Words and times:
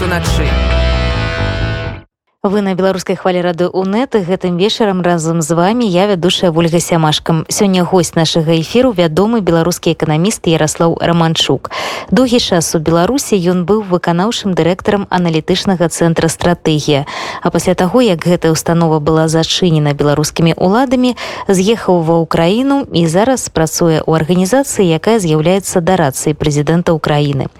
пятніцу 0.00 0.06
начы 0.06 0.79
вы 2.42 2.62
на 2.62 2.72
беларускай 2.74 3.16
хвалі 3.20 3.42
рады 3.44 3.66
унет 3.68 4.16
гэтым 4.16 4.56
вечарам 4.56 5.02
разам 5.04 5.42
з 5.42 5.52
вами 5.52 5.84
я 5.84 6.06
вядушая 6.06 6.50
ольга 6.50 6.80
сямашкам 6.80 7.44
сёння 7.50 7.84
гость 7.84 8.16
нашага 8.16 8.56
эфіру 8.56 8.92
вядомы 8.96 9.42
беларускі 9.44 9.92
эканаміст 9.92 10.48
ярослаў 10.48 10.96
романчук 11.04 11.68
доўгі 12.08 12.40
час 12.40 12.72
у 12.74 12.78
беларусі 12.80 13.36
ён 13.36 13.68
быў 13.68 13.84
выканаўшым 13.84 14.56
дырэктарам 14.56 15.04
аналітычнага 15.10 15.92
цэнтра 15.92 16.32
стратэгія 16.32 17.04
а 17.42 17.50
пасля 17.50 17.74
таго 17.74 18.00
як 18.00 18.24
гэтая 18.24 18.56
установа 18.56 19.04
была 19.04 19.28
зачынена 19.28 19.92
беларускімі 19.92 20.56
уладамі 20.56 21.20
з'ехаў 21.44 22.00
ва 22.08 22.24
ўкраіну 22.24 22.88
і 22.88 23.04
зараз 23.04 23.52
працуе 23.52 24.00
ў 24.00 24.16
арганізацыі 24.16 24.88
якая 24.88 25.20
з'яўляецца 25.20 25.84
дарацыяй 25.84 26.32
прэзідэнта 26.32 26.96
ўкраіны. 26.96 27.52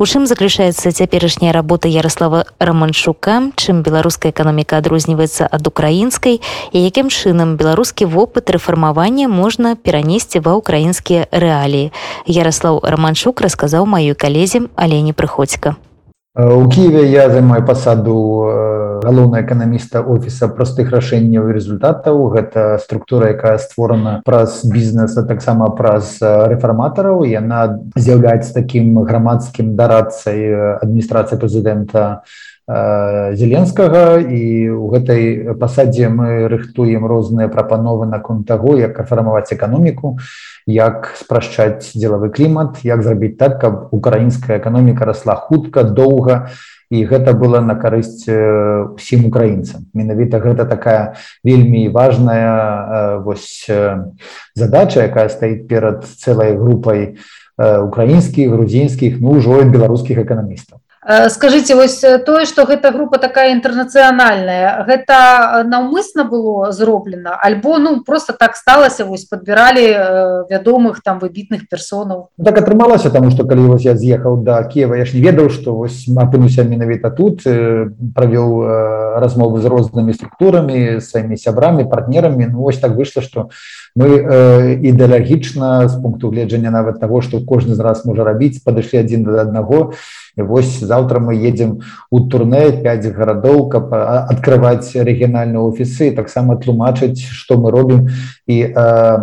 У 0.00 0.04
чым 0.08 0.24
заключаецца 0.24 0.92
цяперашняя 0.92 1.52
работа 1.52 1.88
ярослава 1.88 2.44
романчука 2.58 3.52
чым 3.56 3.82
беларус 3.84 4.09
беларуская 4.10 4.34
эканоміка 4.34 4.82
адрозніваецца 4.82 5.46
ад 5.46 5.62
украінскай 5.70 6.42
і 6.74 6.78
якім 6.82 7.14
чынам 7.14 7.54
беларускі 7.54 8.10
вопыт 8.10 8.50
рэфармавання 8.50 9.30
можна 9.30 9.78
перанесці 9.78 10.42
ва 10.42 10.58
ўкраінскія 10.58 11.30
рэаліі. 11.30 11.94
Ярослаў 12.26 12.82
романчук 12.82 13.38
расказаў 13.38 13.86
маёй 13.86 14.18
калезе 14.18 14.66
але 14.74 14.98
не 15.06 15.14
прыходзька 15.14 15.78
у 16.34 16.68
кіеве 16.68 17.10
я 17.10 17.30
займаю 17.30 17.66
пасаду 17.66 18.14
галоўна 19.02 19.42
эканаміста 19.42 20.00
офіса 20.00 20.46
простых 20.46 20.94
рашэнняў 20.94 21.50
і 21.50 21.54
результатаў 21.58 22.30
гэта 22.30 22.78
структура 22.78 23.34
якая 23.34 23.58
створана 23.58 24.22
праз 24.24 24.62
бізнеса 24.62 25.26
таксама 25.26 25.74
праз 25.74 26.18
рэфарматараў 26.22 27.26
яна 27.26 27.82
з'яўляецца 27.98 28.54
такім 28.54 29.02
грамадскім 29.02 29.74
дарадцай 29.74 30.78
адміністрацыі 30.78 31.34
прэзідэнта 31.34 32.22
зеленскага 32.70 34.22
і 34.22 34.42
ў 34.70 34.86
гэтай 34.94 35.22
пасадзе 35.58 36.06
мы 36.06 36.46
рыхтуем 36.46 37.02
розныя 37.02 37.50
прапановы 37.50 38.06
наконт 38.06 38.46
таго 38.46 38.76
як 38.78 39.00
афармаваць 39.02 39.50
эканоміку 39.50 40.18
як 40.70 41.10
спрашчаць 41.18 41.90
дзелавы 41.98 42.30
клімат 42.30 42.84
як 42.86 43.02
зрабіць 43.02 43.34
так 43.42 43.58
каб 43.58 43.90
украінская 43.90 44.62
эканоміка 44.62 45.02
расла 45.02 45.34
хутка 45.34 45.82
доўга 45.82 46.54
і 46.90 47.02
гэта 47.10 47.34
было 47.34 47.58
на 47.58 47.74
карысць 47.74 48.26
усім 48.26 49.26
украінцам. 49.26 49.86
Менавіта 49.94 50.38
гэта 50.38 50.66
такая 50.66 51.14
вельмі 51.42 51.88
важная 51.90 53.18
вось 53.26 53.66
задача 54.54 55.06
якая 55.10 55.26
стаіць 55.26 55.66
перад 55.66 56.06
цэлай 56.06 56.54
групай 56.54 57.18
украінскіх 57.58 58.54
грузінскіх 58.54 59.18
ну 59.18 59.42
ўжо 59.42 59.58
беларускіх 59.66 60.22
эканамістаў 60.22 60.78
скажите 61.28 61.74
вось 61.74 62.04
тое 62.26 62.44
что 62.44 62.66
гэта 62.66 62.92
група 62.92 63.16
такая 63.18 63.56
інтэрнацыянальная 63.56 64.84
гэта 64.84 65.64
наўмысна 65.64 66.24
было 66.24 66.72
зроблена 66.72 67.40
альбо 67.40 67.78
ну 67.78 68.04
просто 68.04 68.34
так 68.34 68.54
сталася 68.54 69.06
вось 69.06 69.24
подбіралі 69.24 70.44
вядомых 70.50 71.00
там 71.02 71.18
выбітных 71.18 71.68
персонаў 71.70 72.28
так 72.36 72.58
атрымалася 72.60 73.08
тому 73.08 73.30
что 73.30 73.48
калі 73.48 73.72
вось 73.72 73.82
я 73.82 73.96
з'ехаў 73.96 74.44
до 74.44 74.62
Кева 74.68 74.94
я 74.94 75.06
ж 75.06 75.16
не 75.16 75.22
ведаў 75.22 75.48
что 75.48 75.74
вось 75.74 76.04
апынуся 76.04 76.64
менавіта 76.68 77.10
тут 77.10 77.44
правёў 77.48 79.16
размовы 79.24 79.64
з 79.64 79.72
рознымі 79.72 80.12
структурамі 80.12 81.00
сваімі 81.00 81.36
сябрамі 81.36 81.88
партнерамі 81.88 82.52
ну, 82.52 82.60
вось 82.60 82.78
так 82.78 82.92
выйшла 82.92 83.22
что 83.22 83.48
мы 83.96 84.20
ідэалагічна 84.84 85.88
з 85.88 85.96
пункту 85.96 86.28
гледжання 86.28 86.70
нават 86.70 87.00
того 87.00 87.22
что 87.22 87.40
кожны 87.40 87.72
з 87.72 87.80
раз 87.80 88.04
можа 88.04 88.20
рабіць 88.24 88.60
падышлі 88.60 89.00
адзін 89.00 89.24
да 89.24 89.40
аднаго 89.48 89.96
вось 90.42 90.80
завтра 90.80 91.20
мы 91.20 91.34
едем 91.34 91.80
у 92.10 92.20
турне 92.28 92.70
5 92.72 93.06
гарадоў 93.16 93.68
каб 93.68 93.92
открывать 93.92 94.90
рэгіянальныя 94.94 95.60
офісы 95.60 96.12
таксама 96.12 96.56
тлумачыць 96.56 97.20
что 97.20 97.58
мы 97.58 97.70
робім. 97.70 98.08
І 98.46 98.72
э, 98.74 99.18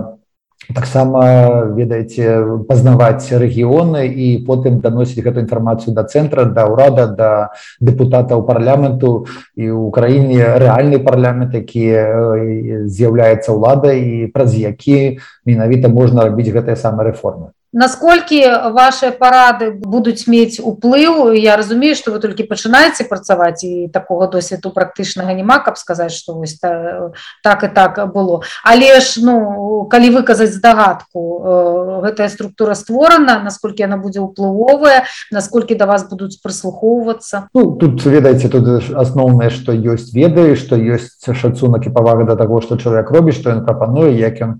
таксама 0.74 1.72
ведаеце 1.76 2.44
пазнаваць 2.68 3.32
рэгіёны 3.32 4.04
і 4.08 4.44
потым 4.48 4.80
даносіць 4.84 5.24
гэту 5.24 5.40
інфармацыю 5.44 5.96
да 5.96 6.04
цэнтра 6.04 6.46
да 6.52 6.68
ўрада 6.68 7.08
да 7.08 7.32
депутатаў 7.80 8.44
парламенту. 8.44 9.28
І 9.56 9.72
ў 9.72 9.92
краіне 9.92 10.60
рэальны 10.60 11.00
парламент 11.00 11.56
які 11.56 12.88
з'яўляецца 12.88 13.56
ўладай 13.56 14.02
і 14.02 14.32
праз 14.32 14.56
які 14.56 15.20
менавіта 15.46 15.88
можна 15.88 16.28
рабіць 16.28 16.52
гэтыя 16.52 16.76
самыя 16.76 17.12
рэформы 17.12 17.57
насколькі 17.74 18.72
ваши 18.72 19.12
парады 19.12 19.72
будуць 19.72 20.28
мець 20.28 20.60
уплыў? 20.60 21.34
Я 21.34 21.58
разумею 21.58 21.96
что 21.96 22.12
вы 22.12 22.20
толькі 22.20 22.48
пачынаеце 22.48 23.04
працаваць 23.04 23.64
і 23.64 23.88
такого 23.92 24.28
досведу 24.28 24.72
практычнага 24.72 25.34
няма 25.34 25.60
каб 25.60 25.78
сказаць 25.78 26.14
что 26.16 26.34
вось 26.34 26.60
та, 26.60 27.12
так 27.44 27.64
і 27.64 27.68
так 27.68 28.14
было. 28.14 28.42
Але 28.64 29.00
ж 29.00 29.20
ну 29.24 29.88
калі 29.92 30.10
выказаць 30.16 30.56
здагадку 30.56 31.20
э, 31.20 32.02
гэтая 32.08 32.30
структура 32.30 32.74
створана 32.74 33.44
насколькі 33.44 33.84
она 33.84 33.98
будзе 33.98 34.24
ўплывовая 34.24 35.04
насколькі 35.32 35.76
да 35.76 35.86
вас 35.86 36.08
будуць 36.08 36.40
прыслухоўвацца? 36.42 37.50
Ну, 37.54 37.76
тут 37.76 38.06
ведаеце 38.06 38.50
тут 38.50 38.92
асноўнае 38.96 39.50
что 39.50 39.76
ёсць 39.76 40.14
ведаю 40.16 40.56
что 40.56 40.80
ёсць 40.80 41.20
шацунак 41.20 41.88
і 41.88 41.92
павага 41.92 42.24
да 42.24 42.36
таго 42.36 42.62
что 42.62 42.78
чалавек 42.78 43.12
робіць 43.12 43.36
что 43.36 43.52
ён 43.52 43.66
прапануе 43.66 44.16
як 44.16 44.40
ён 44.42 44.52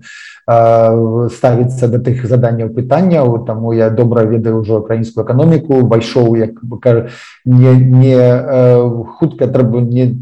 ставіцца 0.48 1.88
да 1.92 1.98
тых 2.00 2.24
заданняў 2.24 2.72
пытанняў 2.98 3.46
таму 3.46 3.72
я 3.72 3.90
добра 3.90 4.22
ведаю 4.24 4.60
ўжо 4.60 4.80
украінскую 4.82 5.24
эканоміку 5.24 5.86
пайшоў 5.88 6.36
як 6.36 6.50
не, 7.44 7.72
не 7.74 8.18
хутка 9.18 9.46
трэба 9.46 9.80
не 9.80 10.14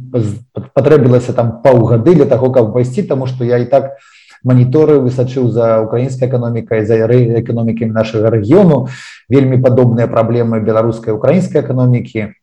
патрэбілася 0.74 1.32
там 1.32 1.62
паўгады 1.62 2.14
для 2.14 2.26
таго 2.26 2.50
каб 2.52 2.72
пайсці 2.72 3.02
таму 3.02 3.26
што 3.26 3.44
я 3.44 3.58
і 3.58 3.64
так 3.64 3.96
маніторы 4.44 5.00
высачыў 5.00 5.48
за 5.48 5.80
украінскай 5.82 6.28
эканомікай 6.28 6.84
за 6.84 7.00
эканомікамі 7.00 7.92
нашага 7.92 8.30
рэгіёну. 8.30 8.86
Вельмі 9.28 9.58
падобныя 9.58 10.06
праблемы 10.06 10.60
беларускай 10.60 11.14
украінскай 11.14 11.62
эканомікі 11.62 12.36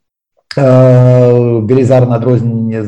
велізарна 0.56 2.16
адрозненне 2.16 2.84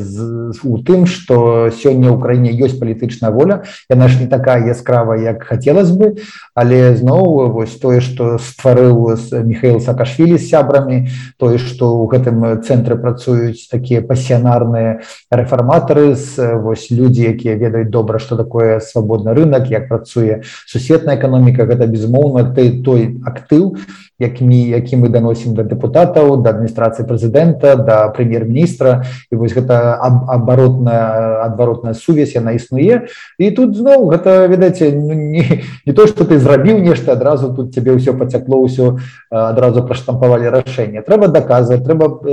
у 0.62 0.78
тым 0.78 1.06
что 1.06 1.70
сёння 1.70 2.14
ў 2.14 2.20
краіне 2.22 2.50
ёсць 2.54 2.78
палітычная 2.78 3.30
воля. 3.30 3.62
Яна 3.90 4.08
ж 4.08 4.20
не 4.20 4.26
такая 4.26 4.62
яскрава 4.66 5.18
як 5.18 5.42
хацелось 5.42 5.90
бы 5.90 6.22
але 6.54 6.94
зноў 6.96 7.50
вось 7.52 7.74
тое 7.78 8.00
что 8.00 8.38
стварыў 8.38 9.16
михаил 9.44 9.80
саакашвілі 9.80 10.38
з 10.38 10.48
сябрамі 10.48 11.08
тое 11.36 11.58
что 11.58 11.98
ў 11.98 12.06
гэтым 12.10 12.36
цэнтры 12.62 12.96
працуюць 12.96 13.68
такія 13.70 14.02
пасіянарныя 14.02 15.02
рэфарматары 15.30 16.14
з 16.14 16.56
вось 16.62 16.90
людзі 16.90 17.34
якія 17.34 17.56
ведаюць 17.56 17.90
добра 17.90 18.18
что 18.18 18.36
такое 18.36 18.80
свабодны 18.80 19.34
рынок 19.34 19.70
як 19.70 19.88
працуе 19.88 20.42
сусветная 20.66 21.16
эканоміка. 21.16 21.66
Гэта 21.66 21.86
безмоўна 21.86 22.54
ты 22.54 22.82
той 22.82 23.18
актыў 23.24 23.76
якімі 24.18 24.68
які 24.68 24.96
мы 24.96 25.08
даносім 25.08 25.54
да 25.54 25.62
депутатаў 25.62 26.40
да 26.40 26.56
адміністрацыі 26.56 27.04
прэзідэнта 27.04 27.76
да 27.76 28.08
прэм'ер-міністра. 28.16 29.04
І 29.30 29.36
вось 29.36 29.52
гэта 29.52 30.00
абаротная 30.00 31.44
адваротная 31.44 31.92
сувязь 31.92 32.32
яна 32.32 32.56
існуе. 32.56 33.08
І 33.38 33.50
тут 33.50 33.76
зноў 33.76 34.08
гэта 34.08 34.48
ведаеце 34.48 34.92
ну, 34.96 35.12
не, 35.12 35.62
не 35.86 35.92
то 35.92 36.06
что 36.06 36.24
ты 36.24 36.38
зрабіў 36.38 36.80
нешта 36.80 37.12
адразу 37.12 37.52
тут 37.52 37.74
цябе 37.76 37.92
ўсё 37.92 38.16
пацякло 38.16 38.64
ўсё 38.64 38.96
адразу 39.28 39.84
праштампавалі 39.84 40.48
рашэнне. 40.48 41.04
Трэба 41.04 41.28
даказваць 41.28 41.84
трэба 41.84 42.24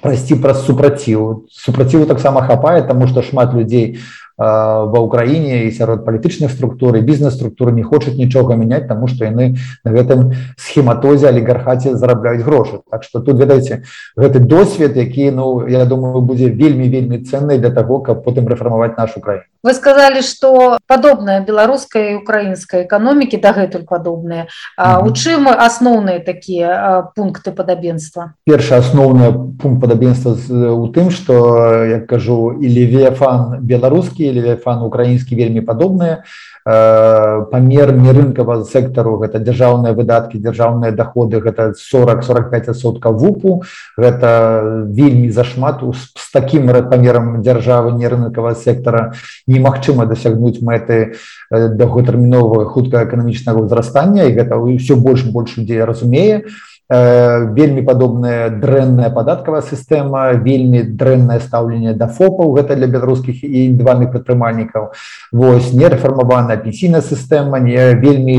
прайсці 0.00 0.40
праз 0.40 0.64
супраціў. 0.64 1.46
Супраціву 1.52 2.08
таксама 2.08 2.40
хапае 2.40 2.82
таму 2.88 3.06
што 3.06 3.20
шмат 3.20 3.52
людзей 3.52 4.00
ва 4.38 4.98
ўкраіне 5.00 5.64
і 5.64 5.72
сярод 5.72 6.04
палітычных 6.04 6.52
структур 6.52 6.96
і 6.96 7.00
бізнес-структуры 7.00 7.72
не 7.72 7.82
хочуць 7.82 8.20
нічога 8.20 8.56
мяняць 8.56 8.84
таму 8.84 9.08
што 9.08 9.24
яны 9.24 9.56
на 9.84 9.90
гэтым 9.96 10.36
схематозе 10.60 11.28
алігархаце 11.32 11.96
зарабляюць 11.96 12.44
грошы. 12.44 12.84
Так 12.90 13.02
што 13.02 13.20
тут 13.20 13.40
ведаеце 13.40 13.82
гэты 14.16 14.44
досвед 14.44 14.96
які 14.96 15.30
ну 15.30 15.66
я 15.68 15.84
думаю 15.84 16.20
будзе 16.20 16.52
вельмі 16.52 16.88
вельмі 16.88 17.24
ценны 17.24 17.56
для 17.58 17.70
таго 17.70 18.00
каб 18.00 18.24
потым 18.24 18.48
рэфармаваць 18.48 18.96
нашу 18.96 19.20
краіну. 19.20 19.48
Вы 19.64 19.74
сказали 19.74 20.20
что 20.20 20.78
падобная 20.86 21.40
беларускай 21.40 22.14
украінскай 22.20 22.84
эканомікі 22.84 23.40
дагэтуль 23.40 23.88
падобныя. 23.88 24.46
У 24.76 25.10
чым 25.10 25.48
асноўныя 25.48 26.20
такія 26.20 27.08
пункты 27.16 27.50
падабенства? 27.50 28.36
Першы 28.44 28.76
асноўны 28.76 29.32
пункт 29.56 29.80
падабенства 29.80 30.36
у 30.76 30.86
тым 30.92 31.10
что 31.10 31.82
як 31.88 32.06
кажу 32.06 32.52
і 32.52 32.68
левіафан 32.68 33.64
беларускі 33.64 34.25
левіафан 34.32 34.82
украінскі 34.82 35.36
вельмі 35.36 35.60
падобныя 35.60 36.22
памер 36.66 37.92
не 37.94 38.10
рынкава 38.10 38.64
сектару 38.66 39.16
гэта 39.22 39.38
дзяржаўныя 39.38 39.94
выдаткі 39.94 40.42
дзяржаўныя 40.42 40.90
доходы 40.90 41.38
гэта 41.38 41.78
40-45соткаў 41.78 43.14
вупу 43.14 43.62
гэта 43.94 44.90
вельмі 44.90 45.30
зашмат 45.30 45.84
з 45.94 46.26
таким 46.32 46.66
памерам 46.66 47.42
дзяржавы 47.42 47.92
не 47.94 48.08
рынкавага 48.10 48.58
сектара 48.58 49.14
немагчыма 49.46 50.06
дасягнуць 50.10 50.58
мэты 50.58 51.14
доўготэрміновага 51.50 52.66
хутка 52.74 53.06
эканамічнага 53.06 53.62
ўзрастання 53.62 54.26
і 54.26 54.34
гэта 54.34 54.58
ўсё 54.58 54.98
больш 54.98 55.22
больш 55.22 55.54
людзей 55.56 55.86
разумее 55.86 56.50
вельмі 56.88 57.82
падобная 57.82 58.48
дрэнная 58.50 59.10
падаткавая 59.10 59.62
сістэма 59.66 60.38
вельмі 60.38 60.82
дрэннае 60.86 61.40
стаўленне 61.42 61.94
да 61.98 62.06
фопаў 62.06 62.54
гэта 62.54 62.76
для 62.78 62.86
беларускіх 62.86 63.42
і 63.42 63.74
індывідуальных 63.74 64.12
прадпрымальнікаў. 64.14 64.94
Вось 65.32 65.72
нерэфармаваная 65.74 66.56
пенсійная 66.62 67.02
сістэма 67.02 67.58
не 67.58 67.98
вельмі 67.98 68.38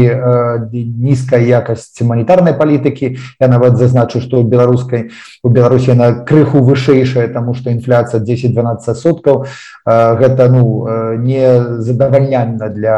нізкая 0.72 1.44
якасць 1.44 2.00
манітарнай 2.00 2.56
палітыкі. 2.56 3.20
Я 3.40 3.48
нават 3.52 3.76
зазначу 3.76 4.24
што 4.24 4.44
беларускай 4.44 5.12
у 5.44 5.50
беларусі 5.50 6.00
на 6.00 6.24
крыху 6.24 6.64
вышэйшая 6.64 7.28
тому 7.28 7.52
што 7.54 7.76
інфляцыя 7.76 8.24
10-12 8.24 8.96
соткаў. 8.96 9.44
Гэта 9.84 10.48
ну 10.48 10.88
не 11.20 11.84
задавальнянна 11.84 12.72
для 12.72 12.98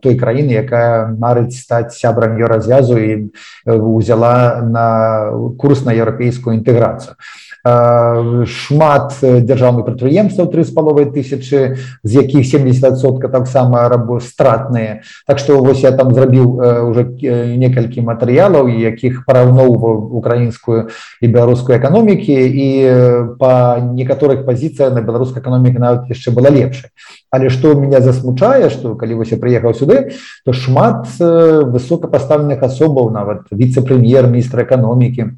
той 0.00 0.16
краіны 0.16 0.56
якая 0.56 1.12
марыць 1.12 1.60
стаць 1.60 1.92
сябрам 2.00 2.40
ее 2.40 2.48
развязу 2.48 2.96
і 2.96 3.28
узяла 3.66 4.64
на 4.64 4.85
курс 5.58 5.84
на 5.84 5.92
еўрапейскую 5.92 6.56
інтэграцыю 6.58 7.16
шмат 8.46 9.16
дзяржаўных 9.22 9.86
прадпрыемстваў 9.86 10.46
три 10.52 10.62
з 10.62 10.70
паловай 10.70 11.06
тысячи 11.10 11.76
з 12.02 12.10
якіх 12.14 12.46
70сотка 12.46 13.28
таксама 13.28 13.88
рабо 13.88 14.20
стратныя 14.20 15.02
так 15.26 15.38
что 15.38 15.58
вось 15.58 15.82
я 15.82 15.90
там 15.92 16.14
зрабіў 16.14 16.46
уже 16.90 17.04
некалькі 17.58 18.06
матэрыялаў 18.06 18.68
якіх 18.70 19.24
параўноўваў 19.26 20.14
украінскую 20.14 20.88
і 21.20 21.26
беларускую 21.26 21.78
эканомікі 21.78 22.36
і 22.36 22.68
по 23.40 23.80
некаторых 23.82 24.46
пазіцыях 24.46 24.94
на 24.94 25.02
беларускай 25.02 25.42
эканомікі 25.42 25.82
нават 25.82 26.06
яшчэ 26.12 26.30
была 26.30 26.50
лепшай 26.50 26.90
але 27.30 27.50
что 27.50 27.74
меня 27.74 28.00
засмучае 28.00 28.70
что 28.70 28.94
калі 28.94 29.18
вось 29.22 29.34
я 29.34 29.38
прыехаў 29.42 29.74
сюды 29.74 30.14
то 30.44 30.52
шмат 30.52 31.08
высокапаставленых 31.18 32.62
асобаў 32.62 33.10
нават 33.10 33.50
віце-прэм'ер-міністр 33.50 34.62
эканомікі 34.62 35.34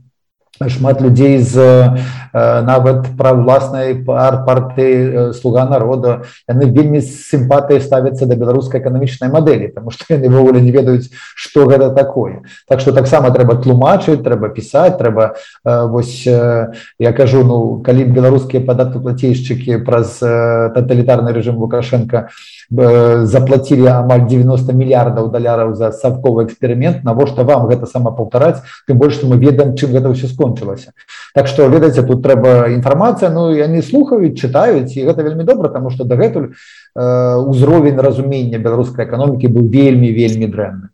шмат 0.67 1.01
людзей 1.01 1.39
з 1.39 1.95
нават 2.35 3.15
пра 3.17 3.33
ўласнай 3.33 3.95
пар 4.03 4.43
парты 4.45 5.33
слуга 5.39 5.65
народа 5.71 6.27
яны 6.51 6.67
вельмі 6.67 7.01
сімпатыі 7.01 7.81
ставяцца 7.81 8.27
да 8.27 8.35
беларускай 8.35 8.81
эканамічнай 8.83 9.31
мадэлі 9.31 9.71
тому 9.75 9.95
што 9.95 10.19
яны 10.19 10.29
ввогуле 10.29 10.61
не 10.61 10.75
ведаюць 10.75 11.11
што 11.35 11.67
гэта 11.71 11.91
такое. 11.95 12.43
Так 12.69 12.81
что 12.81 12.93
таксама 12.93 13.31
трэба 13.31 13.63
тлумачыць 13.63 14.23
трэба 14.23 14.51
пісаць 14.51 14.99
трэба 14.99 15.39
вось 15.65 16.27
я 16.27 17.13
кажу 17.15 17.45
ну 17.45 17.81
калі 17.85 18.05
беларускія 18.11 18.65
падаткаплацейшчыкі 18.67 19.85
праз 19.87 20.19
таталітарны 20.19 21.33
рэжым 21.33 21.57
лукашенко 21.57 22.29
заплатілі 22.71 23.87
амаль 23.89 24.27
90 24.29 24.77
мільярдаў 24.77 25.31
даляраў 25.33 25.73
за 25.75 25.89
савковы 25.93 26.45
эксперымент 26.45 27.05
навошта 27.05 27.43
вам 27.43 27.65
гэта 27.71 27.87
сама 27.87 28.13
паўтараць 28.13 28.61
тым 28.87 28.99
больш 28.99 29.17
што 29.17 29.27
мы 29.27 29.41
ведаем 29.41 29.73
чым 29.73 29.97
гэта 29.97 30.13
ўсё 30.13 30.29
скон 30.29 30.53
скончылася 30.53 30.93
Так 31.35 31.47
что 31.47 31.67
ведаеце 31.69 32.03
тут 32.03 32.23
трэба 32.23 32.69
інфармацыя 32.77 33.31
Ну 33.31 33.53
яны 33.53 33.83
слухаюць 33.83 34.37
чытаюць 34.37 34.93
і 34.97 35.05
гэта 35.05 35.23
вельмі 35.23 35.45
добра 35.45 35.69
тому 35.69 35.91
что 35.91 36.05
дагэтуль 36.05 36.53
э, 36.53 37.35
узровень 37.37 37.97
разумення 37.97 38.59
беларускай 38.59 39.07
эканомікі 39.07 39.49
быў 39.49 39.69
вельмі 39.69 40.13
вельмі 40.13 40.47
дрэнны. 40.47 40.89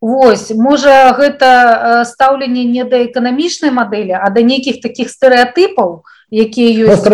Вось 0.00 0.52
можа 0.52 1.16
гэта 1.16 2.04
стаўленне 2.04 2.64
не 2.64 2.84
да 2.84 3.00
эканамічнай 3.04 3.70
мадэлі 3.70 4.20
а 4.20 4.28
да 4.30 4.42
нейкіх 4.42 4.80
таких 4.82 5.08
стэеатыпаў 5.08 6.04
якія 6.30 6.90
ёсць 6.90 7.06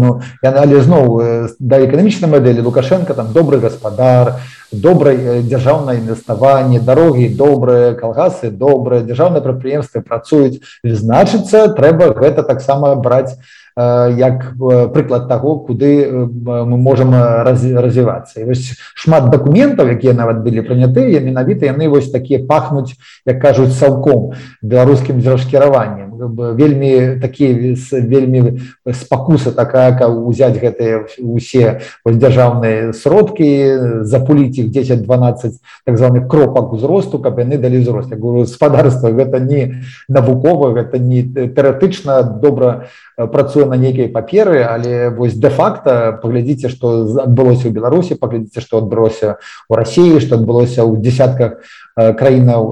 ну, 0.00 0.20
але 0.42 0.80
зноў 0.80 1.20
да 1.60 1.84
эканамічнай 1.84 2.30
мадэлі 2.30 2.64
лукашенко 2.64 3.12
там 3.14 3.32
добры 3.32 3.60
гаспадар 3.60 4.40
добрае 4.72 5.42
дзяржаўнае 5.42 6.00
інвеставанне 6.00 6.80
дарогі 6.80 7.28
добрыя 7.28 7.92
калгасы 7.92 8.50
добрыя 8.50 9.04
дзяржаўныя 9.04 9.44
прадпрыемствы 9.44 10.00
працуюць 10.00 10.64
значыцца 10.82 11.68
трэба 11.76 12.16
гэта 12.16 12.42
таксама 12.42 12.94
браць 12.96 13.36
як 13.76 14.56
прыклад 14.96 15.28
таго 15.28 15.60
куды 15.60 16.08
мы 16.10 16.76
можемм 16.76 17.12
развівацца 17.44 18.48
вось 18.48 18.74
шмат 18.96 19.28
дакументаў 19.30 19.92
якія 19.92 20.16
нават 20.16 20.40
былі 20.42 20.64
прынятыя 20.64 21.20
менавіта 21.20 21.68
яны 21.68 21.88
вось 21.92 22.10
такія 22.10 22.42
пахнуць 22.48 22.96
як 23.28 23.40
кажуць 23.44 23.76
цалком 23.76 24.32
беларускім 24.62 25.20
дзяржкіраваннем 25.20 26.07
вельмі 26.18 27.18
такія 27.20 27.76
вельмі 27.92 28.60
спакуса 28.92 29.52
такая 29.52 29.96
каб 29.98 30.18
узяць 30.26 30.58
гэтыя 30.58 31.06
усе 31.22 31.80
дзяржаўныя 32.04 32.92
сродкі 32.92 34.04
запуліць 34.04 34.58
іх 34.58 34.70
10-12 34.74 35.58
так 35.86 35.98
званых 35.98 36.28
кропак 36.28 36.72
узросту 36.72 37.18
каб 37.18 37.38
яны 37.38 37.58
далі 37.58 37.80
ўзрост 37.82 38.10
гаспадарства 38.10 39.10
гэта 39.10 39.40
не 39.40 39.82
навукова 40.08 40.74
гэта 40.74 40.98
не 40.98 41.22
тэоретычна 41.22 42.22
добра 42.22 42.88
працуе 43.16 43.66
на 43.66 43.76
нейкай 43.76 44.08
паперы 44.08 44.62
але 44.62 45.10
вось 45.10 45.34
де-факто 45.34 46.18
паглядзіце 46.22 46.68
што 46.68 47.06
адбылося 47.22 47.68
ў 47.68 47.72
беларусі 47.72 48.18
паглядзіце 48.18 48.60
што 48.60 48.82
адбылося 48.82 49.38
у 49.68 49.74
рассіі 49.74 50.20
што 50.20 50.38
адбылося 50.38 50.82
ў 50.82 50.98
десятках 51.02 51.62
краінаў 51.98 52.62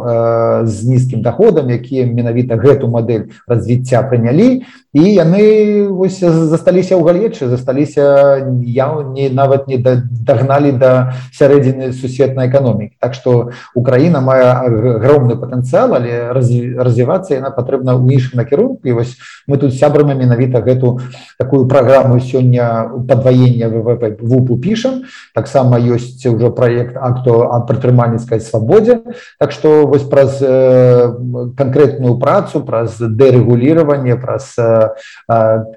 з 0.66 0.76
нізкім 0.86 1.22
доходам 1.22 1.70
якія 1.70 2.06
менавіта 2.06 2.54
гэту 2.54 2.86
мадэль 2.86 3.34
развіцця 3.50 4.06
прынялі. 4.06 4.62
І 4.96 5.02
яны 5.02 5.86
вось 5.92 6.22
засталіся 6.22 6.96
ў 6.96 7.02
галечы 7.04 7.50
засталіся 7.50 8.40
я 8.62 8.86
не 9.12 9.28
нават 9.28 9.68
не 9.68 9.76
дагналі 9.76 10.72
да 10.78 11.12
сярэдзіны 11.34 11.92
сусветнай 11.92 12.48
эканомікі. 12.48 12.96
Так 13.00 13.14
што 13.18 13.50
Украіна 13.74 14.22
мае 14.22 14.46
агромны 14.46 15.36
патэнцыял 15.36 15.98
але 15.98 16.32
развівацца 16.32 17.34
яна 17.34 17.50
патрэбна 17.50 17.98
ў 17.98 18.14
іншым 18.14 18.40
накірунку. 18.40 18.86
І 18.88 18.96
вось 18.96 19.18
мы 19.50 19.58
тут 19.58 19.74
сябрамі 19.74 20.14
менавіта 20.14 20.62
гэту 20.62 21.02
такую 21.38 21.66
праграму 21.66 22.22
сёння 22.22 22.88
падваення 23.08 23.68
ВВП 23.68 24.22
вупу 24.22 24.56
пішам. 24.56 25.02
Таксама 25.34 25.76
ёсць 25.82 26.24
ужо 26.24 26.50
праект 26.50 26.96
акту 26.96 27.42
о 27.44 27.60
прадпрымальніцкай 27.66 28.40
свабодзе 28.40 29.02
Так 29.38 29.52
што 29.52 29.86
вось 29.86 30.04
праз 30.08 30.38
э, 30.40 31.12
канкрэтную 31.56 32.18
працу 32.18 32.60
праз 32.64 32.98
дэрэгуліраванне 32.98 34.16
праз 34.16 34.54
э, 34.58 34.90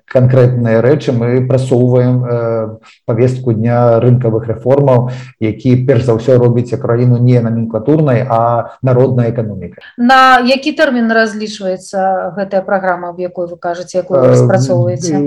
канкрэтныя 0.06 0.81
рэчы 0.81 1.12
мы 1.12 1.45
прасоўваем 1.47 2.24
э, 2.24 2.77
павестку 3.06 3.53
дня 3.53 4.00
рынкавых 4.00 4.47
рэформаў 4.47 5.12
які 5.39 5.75
перш 5.86 6.06
за 6.06 6.15
ўсё 6.18 6.38
робіць 6.38 6.75
краіну 6.75 7.18
не 7.18 7.39
номенклатурнай 7.41 8.25
а 8.27 8.75
народная 8.81 9.31
эканоміка 9.31 9.81
на 9.97 10.39
які 10.45 10.71
тэрмін 10.74 11.12
разлічваецца 11.12 12.34
гэтая 12.38 12.62
праграма 12.62 13.12
в 13.12 13.19
якой 13.19 13.48
вы 13.48 13.58
кажаце 13.58 14.03
якую 14.03 14.24
распрацоўваеце 14.25 15.19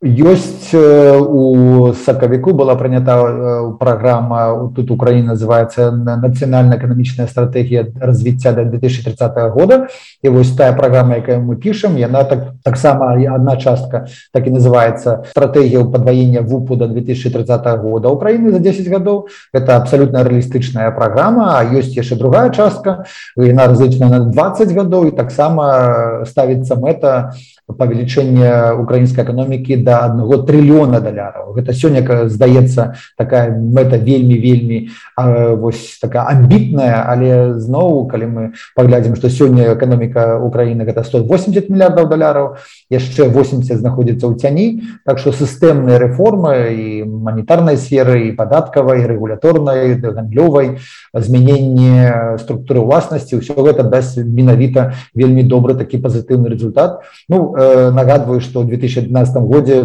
ёсць 0.00 0.72
у 0.72 1.92
сакавіку 1.92 2.54
была 2.56 2.72
прынята 2.72 3.76
праграма 3.76 4.72
тут 4.74 4.90
Украіна 4.90 5.36
называется 5.36 5.92
нацыянальна 5.92 6.80
эканамічная 6.80 7.28
стратегія 7.28 7.84
развіцця 8.00 8.52
до 8.52 8.64
2030 8.64 9.52
года 9.52 9.88
і 10.22 10.28
вось 10.28 10.56
тая 10.56 10.72
праграма 10.72 11.20
якая 11.20 11.36
мы 11.36 11.56
пішам 11.56 11.98
яна 11.98 12.24
так 12.24 12.56
таксама 12.64 13.12
одна 13.12 13.56
частка 13.60 14.06
так 14.32 14.46
і 14.46 14.50
называется 14.50 15.28
стратегія 15.36 15.84
падваення 15.84 16.40
вупу 16.40 16.76
до 16.76 16.88
2030 16.88 17.66
года 17.84 18.08
Украіны 18.08 18.52
за 18.52 18.58
10 18.58 18.88
гадоў 18.88 19.28
это 19.52 19.76
абсолютно 19.76 20.24
рэалістычная 20.24 20.96
праграма 20.96 21.60
а 21.60 21.64
ёсць 21.76 21.92
яшчэ 21.92 22.16
другая 22.16 22.48
частка 22.48 23.04
яна 23.36 23.68
разлічана 23.68 24.08
на 24.08 24.32
20 24.32 24.72
гадоў 24.72 25.08
і 25.08 25.10
таксама 25.10 26.24
ставіцца 26.24 26.80
мэта 26.80 27.36
павелічэнне 27.68 28.80
украінскай 28.80 29.24
эканомікі 29.24 29.76
да 29.84 29.89
аднаго 29.98 30.42
трыльёна 30.46 31.00
даляраў 31.00 31.54
гэта 31.58 31.72
сёння 31.72 32.02
здаецца 32.28 32.94
такая 33.18 33.50
мэта 33.50 33.96
вельмі 33.96 34.38
вельмі 34.38 34.78
вось 35.16 35.98
такая 36.02 36.26
амбітная 36.30 37.04
але 37.06 37.58
зноў 37.58 38.06
калі 38.06 38.26
мы 38.26 38.42
паглядзім 38.76 39.16
што 39.16 39.28
сёння 39.28 39.74
эканоміка 39.74 40.38
Украіны 40.38 40.84
гэта 40.84 41.04
180 41.04 41.70
мільярдаў 41.70 42.08
даляраў 42.08 42.56
яшчэ 42.90 43.28
80 43.28 43.78
знаходзіцца 43.78 44.26
ў 44.26 44.34
цяні 44.38 44.66
так 45.04 45.18
што 45.18 45.32
сістэмныя 45.32 45.98
рэформы 45.98 46.54
і 46.74 47.04
манітарнай 47.04 47.76
сферы 47.76 48.28
і 48.28 48.36
падаткавай 48.36 49.06
рэгуляторнай 49.06 49.98
гандлёвай 50.00 50.78
змяненне 51.14 52.36
структуры 52.38 52.80
ўласнасці 52.80 53.40
ўсё 53.40 53.54
гэта 53.56 53.82
дасць 53.86 54.18
менавіта 54.18 54.94
вельмі 55.14 55.42
добры 55.42 55.74
такі 55.74 55.98
пазітыўны 55.98 56.48
результат. 56.48 57.02
Ну 57.28 57.54
э, 57.56 57.90
нагадваю 57.90 58.40
што 58.40 58.62
ў 58.62 58.76
2012 58.76 59.10
годзе 59.46 59.79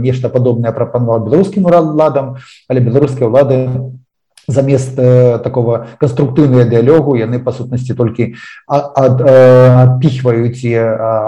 нешта 0.00 0.28
падобнае 0.28 0.72
прапанаваў 0.72 1.26
беларускім 1.26 1.66
уладам 1.66 2.36
але 2.68 2.80
беларускія 2.80 3.28
ўлады 3.28 3.58
замест 4.50 4.98
э, 4.98 5.38
такого 5.42 5.86
канструктыўныя 6.00 6.64
дыялогу 6.68 7.14
яны 7.16 7.38
па 7.38 7.52
сутнасці 7.52 7.94
толькі 7.94 8.34
адпіхваюць 8.66 10.64
і 10.64 10.74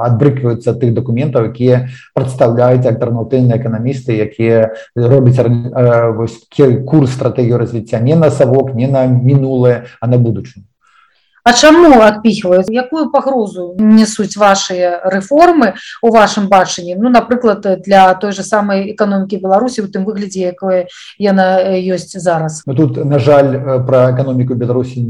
адбрыкваюцца 0.09 0.75
тых 0.75 0.95
дакументаў 0.97 1.53
якія 1.53 1.89
прадстаўляюць 2.15 2.87
альтэрнатыўныя 2.87 3.59
эканамісты 3.61 4.19
якія 4.19 4.75
робяць 4.97 5.39
курс 6.87 7.11
стратэгію 7.15 7.59
развіцця 7.59 8.01
не 8.01 8.17
на 8.17 8.31
савок 8.31 8.75
не 8.75 8.89
на 8.89 9.07
мінулае 9.07 9.87
а 10.01 10.07
на 10.07 10.19
будучыню 10.19 10.67
А 11.45 11.53
чаму 11.53 11.99
адпіхваюць? 11.99 12.71
Якую 12.71 13.11
пагрозу 13.11 13.75
несуць 13.75 14.39
вашыя 14.39 15.03
рэформы 15.11 15.75
у 15.99 16.15
вашым 16.15 16.47
бачанні? 16.47 16.95
Ну 16.95 17.11
напрыклад 17.11 17.67
для 17.83 18.15
той 18.15 18.31
же 18.31 18.47
самай 18.47 18.95
эканомікі 18.95 19.43
беларусі 19.43 19.83
у 19.83 19.91
тым 19.91 20.07
выглядзе 20.07 20.55
якое 20.55 20.87
яна 21.19 21.67
ёсць 21.83 22.15
зараз. 22.15 22.63
Ну, 22.67 22.75
тут 22.79 23.03
на 23.03 23.19
жаль 23.19 23.83
про 23.83 24.15
эканоміку 24.15 24.55
беларусі 24.55 25.03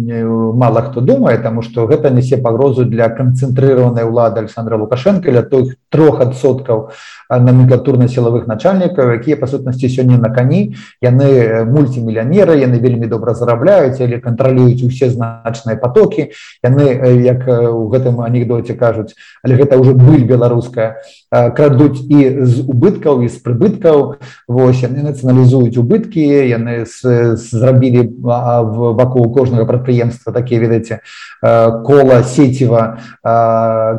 мало 0.56 0.80
хто 0.88 1.04
думае 1.04 1.36
тому 1.36 1.60
что 1.60 1.84
гэта 1.84 2.08
нясе 2.08 2.40
пагрозу 2.40 2.88
для 2.88 3.12
канцэнтрыраванай 3.12 4.08
улады 4.08 4.40
александра 4.40 4.80
лукашенко 4.80 5.28
для 5.28 5.42
той 5.42 5.76
трохсоткаў 5.92 6.96
номенклатурна-сілавых 7.28 8.48
начальнікаў 8.48 9.20
якія 9.20 9.36
па 9.36 9.46
сутнасці 9.46 9.84
сёння 9.92 10.16
на 10.16 10.32
кані. 10.32 10.72
Яны 11.04 11.68
мультимільянеры 11.68 12.56
яны 12.56 12.80
вельмі 12.80 13.04
добра 13.04 13.36
зарабляюць 13.36 14.00
или 14.00 14.16
кантралююць 14.16 14.80
усе 14.80 15.12
значныя 15.12 15.76
потоки 15.76 16.21
рынкі 16.22 16.34
яны 16.62 17.22
як 17.22 17.46
у 17.48 17.88
гэтым 17.90 18.20
анекдоце 18.20 18.74
кажуць 18.74 19.14
але 19.42 19.56
гэта 19.56 19.78
уже 19.78 19.94
быль 19.94 20.24
беларуская 20.24 21.02
крадуць 21.30 22.00
і 22.08 22.44
з 22.44 22.62
убыткаў 22.66 23.22
і 23.22 23.28
з 23.28 23.36
прыбыткаў. 23.42 24.22
Вось 24.48 24.82
яны 24.82 25.02
нацыяналізуюць 25.02 25.78
убыткі 25.78 26.22
яны 26.22 26.86
зрабілі 26.86 28.08
вакол 28.22 29.32
кожнага 29.32 29.64
прадпрыемства 29.64 30.32
такія 30.32 30.60
ведаеце 30.60 31.00
кола 31.42 32.22
сеціва 32.22 32.98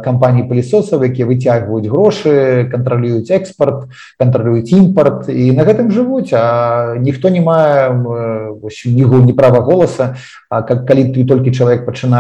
кампаній 0.04 0.48
пылесосаў 0.48 1.04
якія 1.04 1.28
выцягваюць 1.28 1.90
грошы 1.90 2.70
кантралююць 2.72 3.32
экспорт 3.32 3.90
кантралююць 4.20 4.72
імпорт 4.72 5.30
і 5.30 5.52
на 5.52 5.64
гэтым 5.68 5.92
жывуць 5.92 6.32
а 6.34 6.96
ніхто 7.00 7.30
не 7.30 7.42
мае 7.42 7.92
нігу 8.86 9.20
не 9.24 9.34
права 9.34 9.62
голаса. 9.62 10.16
А 10.50 10.62
как 10.62 10.86
калі 10.86 11.10
ты 11.14 11.26
толькі 11.26 11.50
чалавек 11.50 11.86
пачынае 11.86 12.13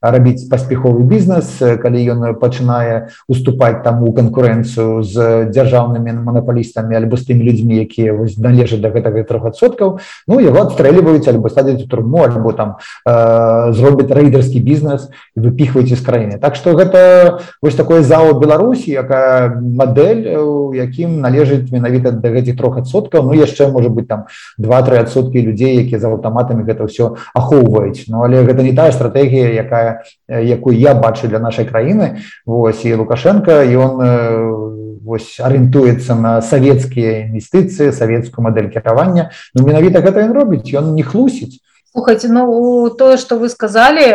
рабіць 0.00 0.48
паспяховы 0.50 1.04
бізнес 1.04 1.58
калі 1.82 2.00
ён 2.14 2.20
пачынае 2.40 3.10
уступаць 3.28 3.82
таму 3.84 4.12
канкурэнцыю 4.12 5.02
з 5.02 5.48
дзяржаўнымі 5.50 6.24
манапалістамі 6.24 6.96
альбо 6.96 7.16
з 7.16 7.30
тымі 7.30 7.46
людзьмі 7.48 7.80
якія 7.84 8.14
вось 8.14 8.38
належаць 8.38 8.80
да 8.80 8.90
гэтага 8.94 9.24
трохсоткаў 9.28 9.98
ну 10.28 10.40
яго 10.40 10.64
адстрэльваюць 10.66 11.28
альбо 11.28 11.48
садзяць 11.48 11.84
у 11.84 11.88
турму 11.88 12.24
альбо 12.24 12.52
там 12.52 12.76
э, 13.06 13.72
зробяць 13.72 14.10
рэйдерскі 14.10 14.60
бізнес 14.60 15.10
выпіхваюць 15.36 15.94
з 15.94 16.02
краіны 16.04 16.38
так 16.38 16.56
што 16.56 16.74
гэта 16.74 17.40
вось 17.62 17.78
такое 17.78 18.02
зала 18.02 18.38
беларусі 18.38 18.92
якая 18.92 19.54
мадэль 19.60 20.28
у 20.38 20.72
якім 20.74 21.20
належыць 21.20 21.70
менавіта 21.70 22.10
да 22.10 22.30
гэтых 22.34 22.56
трох 22.56 22.78
адсоткаў 22.82 23.28
ну 23.28 23.32
яшчэ 23.34 23.68
можа 23.70 23.88
быть 23.88 24.08
там 24.08 24.26
два-тры 24.58 24.98
адсоткі 25.02 25.42
людзей 25.42 25.80
якія 25.82 25.98
за 25.98 26.08
аўтаматамі 26.12 26.64
гэта 26.64 26.86
ўсё 26.86 27.16
ахоўваюць. 27.34 28.06
Ну 28.08 28.24
але 28.24 28.42
гэта 28.44 28.62
не 28.62 28.72
тая 28.72 28.92
стратэгія 29.24 29.62
якая 29.62 30.04
якую 30.28 30.76
я 30.76 30.94
бачу 30.94 31.28
для 31.28 31.38
нашай 31.38 31.64
краіны 31.64 32.20
Вось 32.46 32.84
і 32.84 32.94
лукашенко 32.94 33.50
ён 33.50 35.00
вось 35.04 35.40
арыентуецца 35.40 36.14
на 36.14 36.40
савецкія 36.40 37.28
інвестыцыі 37.28 37.92
савецкую 37.92 38.44
мадэль 38.44 38.68
кіравання 38.68 39.30
Ну 39.54 39.66
менавіта 39.66 40.00
гэта 40.00 40.24
ён 40.24 40.32
робіць 40.32 40.72
ён 40.74 40.94
не 40.94 41.02
хлусіць 41.02 41.60
слухайте 41.92 42.28
ну 42.28 42.90
тое 42.90 43.16
что 43.16 43.38
вы 43.38 43.48
сказали 43.48 44.12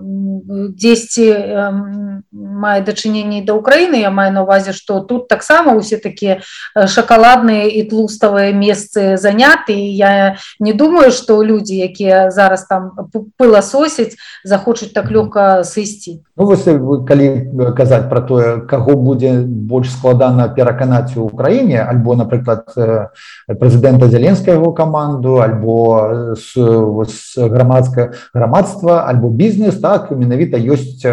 10 0.00 1.18
э, 1.18 2.17
мае 2.58 2.82
дачыненні 2.82 3.46
да 3.46 3.54
Украіны. 3.54 4.02
Я 4.02 4.10
маю 4.10 4.32
на 4.32 4.42
увазе 4.42 4.72
что 4.72 5.00
тут 5.00 5.28
таксама 5.28 5.74
усе 5.78 5.96
такія 5.96 6.42
э, 6.74 6.86
шакаладныя 6.86 7.70
і 7.70 7.86
тлуставыя 7.86 8.52
месцы 8.52 9.16
заняты. 9.16 9.78
Я 9.78 10.36
не 10.58 10.72
думаю 10.72 11.10
что 11.10 11.42
людзі 11.44 11.78
якія 11.78 12.30
зараз 12.30 12.66
там 12.66 12.92
пыласосяць 13.38 14.18
захочуць 14.44 14.92
так 14.92 15.10
лёгка 15.10 15.62
сысці. 15.62 16.26
Ну, 16.36 16.44
вы 16.46 17.06
калі 17.06 17.72
казаць 17.76 18.08
про 18.10 18.20
тое 18.20 18.60
каго 18.66 18.98
будзе 18.98 19.42
больш 19.42 19.90
складана 19.90 20.48
пераканаць 20.48 21.16
у 21.16 21.30
Украіне 21.30 21.82
альбо 21.82 22.14
напрыклад 22.14 22.66
э, 22.76 23.08
прэзідэнта 23.46 24.08
зяленскага 24.08 24.72
каманду 24.72 25.40
альбо 25.40 26.34
с 26.34 26.52
грамадскае 27.36 28.12
грамадства 28.34 29.06
альбо 29.06 29.30
бізнес 29.30 29.78
так? 29.78 30.10
Менавіта 30.10 30.58
ёсць 30.58 31.04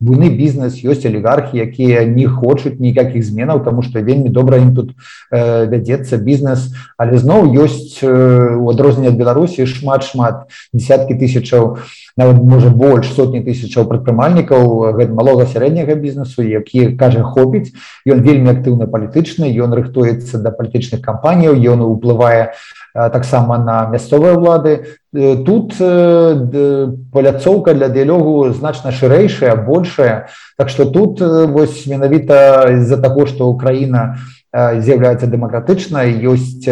буйны 0.00 0.30
бізнес 0.30 0.71
ёсць 0.80 1.04
алігархі 1.04 1.58
якія 1.58 2.06
не 2.08 2.24
хочуць 2.24 2.80
ніякіх 2.80 3.20
зменаў 3.20 3.64
тому 3.64 3.82
что 3.82 4.00
вельмі 4.00 4.32
добра 4.32 4.56
ім 4.56 4.72
тут 4.74 4.94
вядзецца 5.30 6.16
бізнес 6.16 6.72
але 6.96 7.18
зноў 7.18 7.52
ёсць 7.52 8.00
у 8.00 8.70
адрозненне 8.72 9.12
ад 9.12 9.20
беларусі 9.20 9.68
шмат 9.68 10.08
шмат 10.08 10.48
десяткі 10.72 11.18
тысячаў 11.20 11.76
нават 12.16 12.40
можа 12.40 12.70
больш 12.70 13.12
сотні 13.12 13.42
тысячаў 13.44 13.88
прадпрымальнікаў 13.90 14.96
гэта 14.96 15.12
малога 15.12 15.46
сярэдняга 15.46 15.94
бізнесу 15.94 16.42
які 16.42 16.92
кажа 16.96 17.22
хопіць. 17.22 17.72
Ён 18.06 18.22
вельмі 18.22 18.52
актыўна 18.52 18.86
палітычны 18.86 19.48
ён 19.52 19.74
рыхтуецца 19.74 20.38
да 20.42 20.50
палітычных 20.50 21.02
кампаніяў 21.02 21.56
ён 21.74 21.84
уплывае 21.86 22.52
таксама 22.94 23.58
на 23.58 23.86
мясцовыя 23.86 24.34
ўлады. 24.36 24.98
Тут 25.12 25.76
паляцоўка 25.78 27.74
для 27.74 27.88
дыялогу 27.88 28.50
значна 28.52 28.92
шырэйшая 28.92 29.56
большая. 29.56 30.28
Так 30.58 30.68
что 30.68 30.84
тут 30.84 31.20
вось 31.20 31.86
менавіта 31.86 32.68
з-за 32.80 32.96
таго 32.96 33.26
что 33.26 33.48
украіна 33.48 34.18
у 34.18 34.41
з'яўляецца 34.52 35.26
дэмакратычнай 35.32 36.12
ёсць 36.28 36.68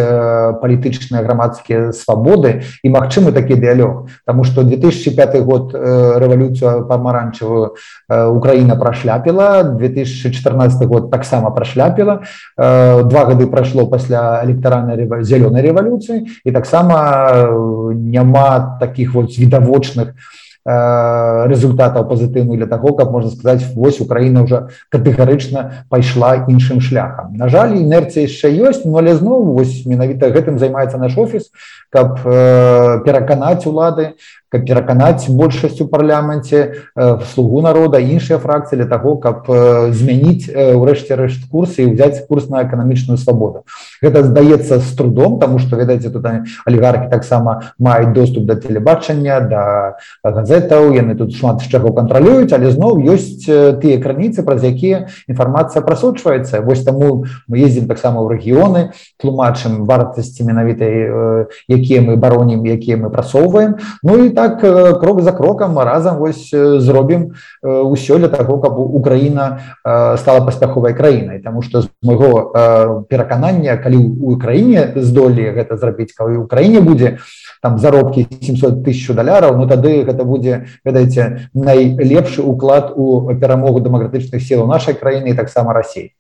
палітычныя 0.60 1.25
грамадскія 1.25 1.92
свабоды 1.96 2.60
і 2.84 2.88
магчымы 2.92 3.32
такі 3.32 3.56
дыялёг 3.56 4.12
Таму 4.28 4.44
што 4.44 4.62
2005 4.68 5.40
год 5.49 5.72
рэвалюцыю 5.72 6.84
памаранчавую 6.84 7.76
Украіна 8.08 8.76
прашляпіла 8.76 9.64
2014 9.80 10.84
год 10.84 11.10
таксама 11.10 11.50
прашляпіла 11.50 12.20
два 12.56 13.25
гады 13.25 13.49
прайшло 13.49 13.87
пасля 13.87 14.44
электаральнай 14.44 15.08
зялёнай 15.25 15.64
рэвалюцыі 15.64 16.28
і 16.44 16.50
таксама 16.52 17.49
няма 17.96 18.76
таких 18.80 19.14
вот 19.14 19.32
відавочных 19.38 20.12
у 20.12 20.50
результатаў 20.66 22.04
пазітыўных 22.04 22.58
для 22.58 22.66
таго 22.66 22.92
каб 22.92 23.10
можна 23.12 23.30
сказаць 23.30 23.64
вось 23.74 24.00
украіна 24.00 24.44
уже 24.44 24.68
катэгарычна 24.92 25.86
пайшла 25.88 26.44
іншым 26.48 26.80
шляхам. 26.84 27.32
На 27.34 27.48
жаль 27.48 27.80
інерцыя 27.80 28.28
яшчэ 28.28 28.52
ёсць 28.68 28.84
но 28.84 28.98
але 29.00 29.16
зноў 29.16 29.56
менавіта 29.86 30.28
гэтым 30.28 30.58
займаецца 30.58 31.00
наш 31.00 31.16
офіс 31.16 31.48
каб 31.88 32.20
э, 32.24 33.00
пераканаць 33.04 33.64
улады 33.64 34.20
каб 34.50 34.66
пераканаць 34.66 35.30
большасць 35.30 35.80
у 35.80 35.87
парламенце 35.87 36.59
э, 36.59 37.19
слугу 37.33 37.62
народа 37.62 38.02
іншыя 38.02 38.38
фракцыі 38.42 38.83
для 38.83 38.87
таго 38.90 39.14
каб 39.16 39.47
э, 39.47 39.92
змяніць 39.95 40.50
э, 40.50 40.75
рэшт 40.75 41.47
курсы 41.50 41.87
і 41.87 41.95
взять 41.95 42.26
курс 42.26 42.49
на 42.50 42.64
эканамічную 42.66 43.16
свабоду. 43.16 43.62
Гэта 44.02 44.26
здаецца 44.26 44.78
з 44.83 44.90
трудом 44.99 45.38
тому 45.38 45.59
что 45.59 45.76
ведаеце 45.76 46.11
тут 46.11 46.26
алігархі 46.66 47.11
таксама 47.11 47.71
маюць 47.78 48.12
доступ 48.12 48.45
да 48.45 48.57
телебачання 48.57 49.40
да 49.40 49.62
газетаў 50.25 50.90
яны 50.99 51.14
тут 51.14 51.30
шмат 51.30 51.62
з 51.62 51.71
чаго 51.71 51.95
кантралююць 51.95 52.50
але 52.52 52.75
зноў 52.75 52.99
ёсць 53.07 53.47
тыя 53.47 54.02
крыніцы 54.02 54.42
праз 54.42 54.66
якія 54.66 55.07
інфармацыя 55.30 55.83
прасочваецца. 55.83 56.61
Вось 56.66 56.83
таму 56.83 57.30
мы 57.47 57.62
ездзім 57.62 57.87
таксама 57.87 58.19
ў 58.26 58.35
рэгіёны 58.35 58.90
тлумачым 59.23 59.87
вартасці 59.87 60.42
менавітай 60.42 61.47
якія 61.71 62.02
мы 62.02 62.19
баронім 62.19 62.66
якія 62.66 62.99
мы 62.99 63.14
прасоўваем. 63.14 63.78
Ну 64.02 64.19
і 64.26 64.30
там 64.30 64.39
так 64.40 64.61
крок 65.00 65.20
за 65.20 65.32
крокам 65.32 65.78
разам 65.78 66.16
вось 66.16 66.49
зробім 66.54 67.37
ўсё 67.62 68.16
для 68.18 68.28
таго 68.32 68.56
каб 68.56 68.78
Украіна 68.78 69.76
стала 70.16 70.40
паспяховай 70.40 70.94
краінай. 70.97 71.42
Таму 71.44 71.61
што 71.62 71.82
з 71.85 71.88
майго 72.02 72.52
пераканання 73.11 73.76
калі 73.76 74.00
у 74.00 74.38
краіне 74.40 74.92
здолі 74.97 75.52
гэта 75.52 75.76
зрабіць 75.76 76.16
калі 76.16 76.40
ў 76.40 76.47
краіне 76.49 76.80
будзе 76.80 77.18
там 77.61 77.76
заробкі 77.76 78.25
700 78.40 78.80
тысяч 78.80 79.12
даляраў 79.12 79.61
Ну 79.61 79.68
тады 79.68 80.09
гэта 80.09 80.25
будзе 80.25 80.64
ведаеце 80.85 81.50
найлепшы 81.52 82.40
уклад 82.40 82.97
у 82.97 83.28
перамогу 83.37 83.85
дэмакратычных 83.85 84.40
сілаў 84.40 84.64
нашай 84.73 84.97
краіны 84.97 85.37
таксама 85.37 85.76
рассіі 85.76 86.16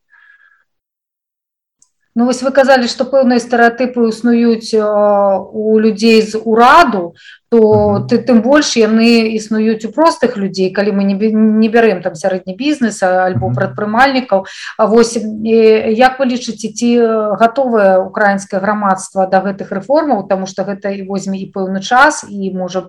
Ну, 2.14 2.26
вось 2.26 2.42
вы 2.42 2.50
казалі 2.50 2.90
што 2.90 3.06
пэўныя 3.06 3.38
стэеатыпы 3.38 4.10
існуюць 4.10 4.74
у 4.76 5.78
людзей 5.78 6.18
з 6.26 6.34
ураду 6.42 7.14
то 7.50 8.06
ты 8.08 8.18
тым 8.18 8.42
больш 8.42 8.76
яны 8.78 9.34
існуюць 9.34 9.84
у 9.84 9.92
простых 9.92 10.36
людзей 10.36 10.70
калі 10.70 10.94
мы 10.94 11.04
не, 11.04 11.14
не 11.34 11.68
бярэм 11.68 12.02
там 12.02 12.14
сярэдні 12.14 12.54
бізнес 12.54 13.02
альбо 13.02 13.50
прадпрымальнікаў 13.50 14.46
А 14.76 14.86
вось 14.86 15.16
як 15.16 16.18
вы 16.18 16.24
лічыце 16.30 16.72
ці 16.72 16.88
гатовае 17.36 17.98
украінскае 18.00 18.60
грамадства 18.60 19.26
да 19.26 19.40
гэтых 19.44 19.72
рэформаў 19.72 20.26
тому 20.28 20.46
что 20.46 20.64
гэта 20.64 20.94
і 20.94 21.02
возьме 21.04 21.38
і 21.38 21.50
пэўны 21.52 21.80
час 21.80 22.24
і 22.28 22.50
можа 22.54 22.86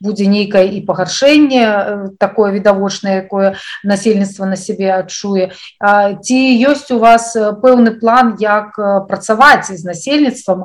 будзе 0.00 0.26
нейкае 0.26 0.66
і 0.72 0.80
пагаршэнне 0.86 2.16
такое 2.18 2.52
відавочнае 2.52 3.22
якое 3.22 3.54
насельніцтва 3.84 4.46
на 4.46 4.56
сябе 4.56 4.92
адчуе. 4.98 5.52
Ці 6.22 6.38
ёсць 6.66 6.90
у 6.90 6.98
вас 6.98 7.36
пэўны 7.36 7.98
план 8.00 8.36
як 8.40 8.74
працаваць 9.08 9.70
з 9.70 9.84
насельніцтвам 9.84 10.64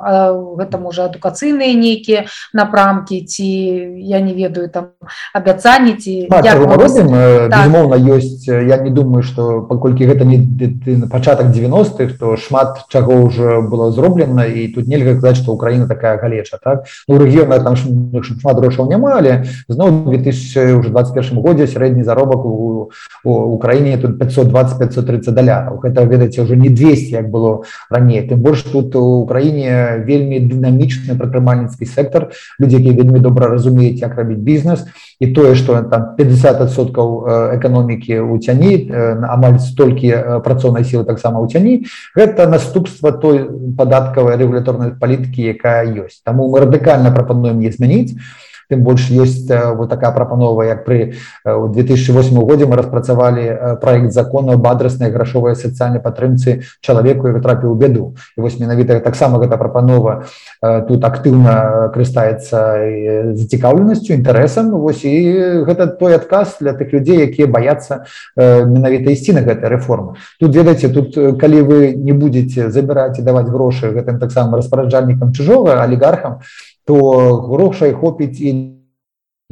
гэта 0.58 0.78
можа 0.78 1.06
адукацыйныя 1.06 1.74
нейкія 1.74 2.26
напрамкі 2.52 3.17
ці 3.24 3.46
я 3.96 4.20
не 4.20 4.34
ведаю 4.34 4.68
там 4.68 4.94
абяцанні 5.34 5.94
ці 5.94 6.28
безумоўна 6.30 7.96
ёсць 7.96 8.46
я 8.48 8.76
не 8.78 8.90
думаю 8.90 9.22
что 9.22 9.62
паколькі 9.62 10.06
гэта 10.06 10.24
не 10.24 10.38
пачатак 11.10 11.50
90-х 11.54 12.18
то 12.18 12.36
шмат 12.36 12.86
чаго 12.88 13.26
ўжо 13.26 13.62
было 13.62 13.90
зроблена 13.92 14.44
і 14.46 14.68
тут 14.68 14.88
нельга 14.88 15.14
казаць 15.14 15.38
что 15.42 15.52
Украіна 15.52 15.88
такая 15.88 16.18
галеча 16.18 16.58
так? 16.62 16.84
У 17.08 17.14
ну, 17.14 17.18
рэгіёна 17.24 17.58
там 17.64 17.76
шмат 17.76 18.56
грошаў 18.56 18.88
няма 18.88 19.18
але 19.18 19.44
зноў 19.68 20.10
2021 20.10 21.40
годзе 21.40 21.66
сярэдні 21.66 22.04
заробак 22.04 22.44
у 22.44 22.90
Украіне 23.24 23.98
тут 23.98 24.18
520 24.18 24.78
530 24.78 25.34
даляраў 25.34 25.80
гэта 25.82 26.04
ведаце 26.04 26.42
ўжо 26.42 26.54
не 26.54 26.68
200 26.68 27.10
як 27.12 27.30
было 27.30 27.64
раней 27.90 28.22
тым 28.28 28.40
больш 28.42 28.62
тут 28.62 28.96
у 28.96 29.22
Украіне 29.22 30.02
вельмі 30.04 30.40
дынамічны 30.40 31.16
прадпрымальніцкі 31.18 31.86
сектор. 31.86 32.30
Людзі 32.60 32.80
якія 32.80 32.94
вельмі 33.08 33.20
добра 33.20 33.48
разумеюць 33.48 34.00
як 34.00 34.16
рабіць 34.16 34.38
бізнес 34.38 34.84
і 35.20 35.26
тое 35.32 35.54
что 35.54 35.80
там 35.82 36.14
50соткаў 36.18 37.56
эканомікі 37.56 38.20
у 38.20 38.38
цяні 38.38 38.92
амаль 39.24 39.58
столькі 39.58 40.40
працоўнай 40.44 40.84
сілы 40.84 41.04
таксама 41.04 41.40
ў 41.40 41.48
цяні 41.48 41.74
гэта 42.14 42.48
наступства 42.48 43.12
той 43.12 43.48
падаткавай 43.76 44.36
рэгуляторнай 44.36 44.92
палітыкі 45.00 45.48
якая 45.56 45.88
ёсць 46.04 46.20
таму 46.24 46.52
мы 46.52 46.60
радыкальна 46.60 47.10
прапануем 47.10 47.58
не 47.58 47.72
змяніць 47.72 48.20
тым 48.68 48.82
больш 48.84 49.10
ёсць 49.10 49.48
вот 49.48 49.88
такая 49.88 50.12
прапанова 50.12 50.62
як 50.62 50.84
пры 50.84 51.14
2008 51.44 52.36
годзе 52.44 52.66
мы 52.66 52.76
распрацавалі 52.76 53.78
проект 53.80 54.12
закона 54.12 54.54
об 54.54 54.66
адраснай 54.66 55.10
грашовай 55.10 55.56
сацыяльнай 55.56 56.00
падтрымцы 56.00 56.62
чалавеку 56.80 57.28
і 57.28 57.40
трапіў 57.40 57.74
беду. 57.74 58.14
І 58.36 58.40
вось 58.40 58.60
менавіта 58.60 59.00
таксама 59.00 59.38
гэта 59.38 59.56
прапанова 59.56 60.24
тут 60.88 61.04
актыўна 61.04 61.90
карыстаецца 61.94 63.34
зацікаўленасцю 63.34 64.12
інтарэсам 64.14 64.70
вось 64.76 65.04
і 65.04 65.64
гэта 65.64 65.86
той 65.86 66.14
адказ 66.20 66.60
для 66.60 66.76
тых 66.76 66.92
людзей 66.92 67.24
якія 67.24 67.48
баяцца 67.48 68.04
менавіта 68.36 69.10
ісці 69.10 69.32
на 69.32 69.42
гэтай 69.42 69.72
рэформы 69.72 70.20
тут 70.40 70.54
ведаеце 70.54 70.92
тут 70.92 71.16
калі 71.40 71.62
вы 71.62 71.78
не 71.96 72.12
будете 72.12 72.70
забіраць 72.70 73.18
і 73.18 73.24
даваць 73.24 73.48
грошы 73.48 73.92
гэтым 73.96 74.18
таксама 74.18 74.60
распараджальнікам 74.60 75.32
чужога 75.32 75.80
алігархам 75.82 76.40
то 76.88 76.96
грошай 77.44 77.92
хопіць 77.92 78.40
і 78.40 78.50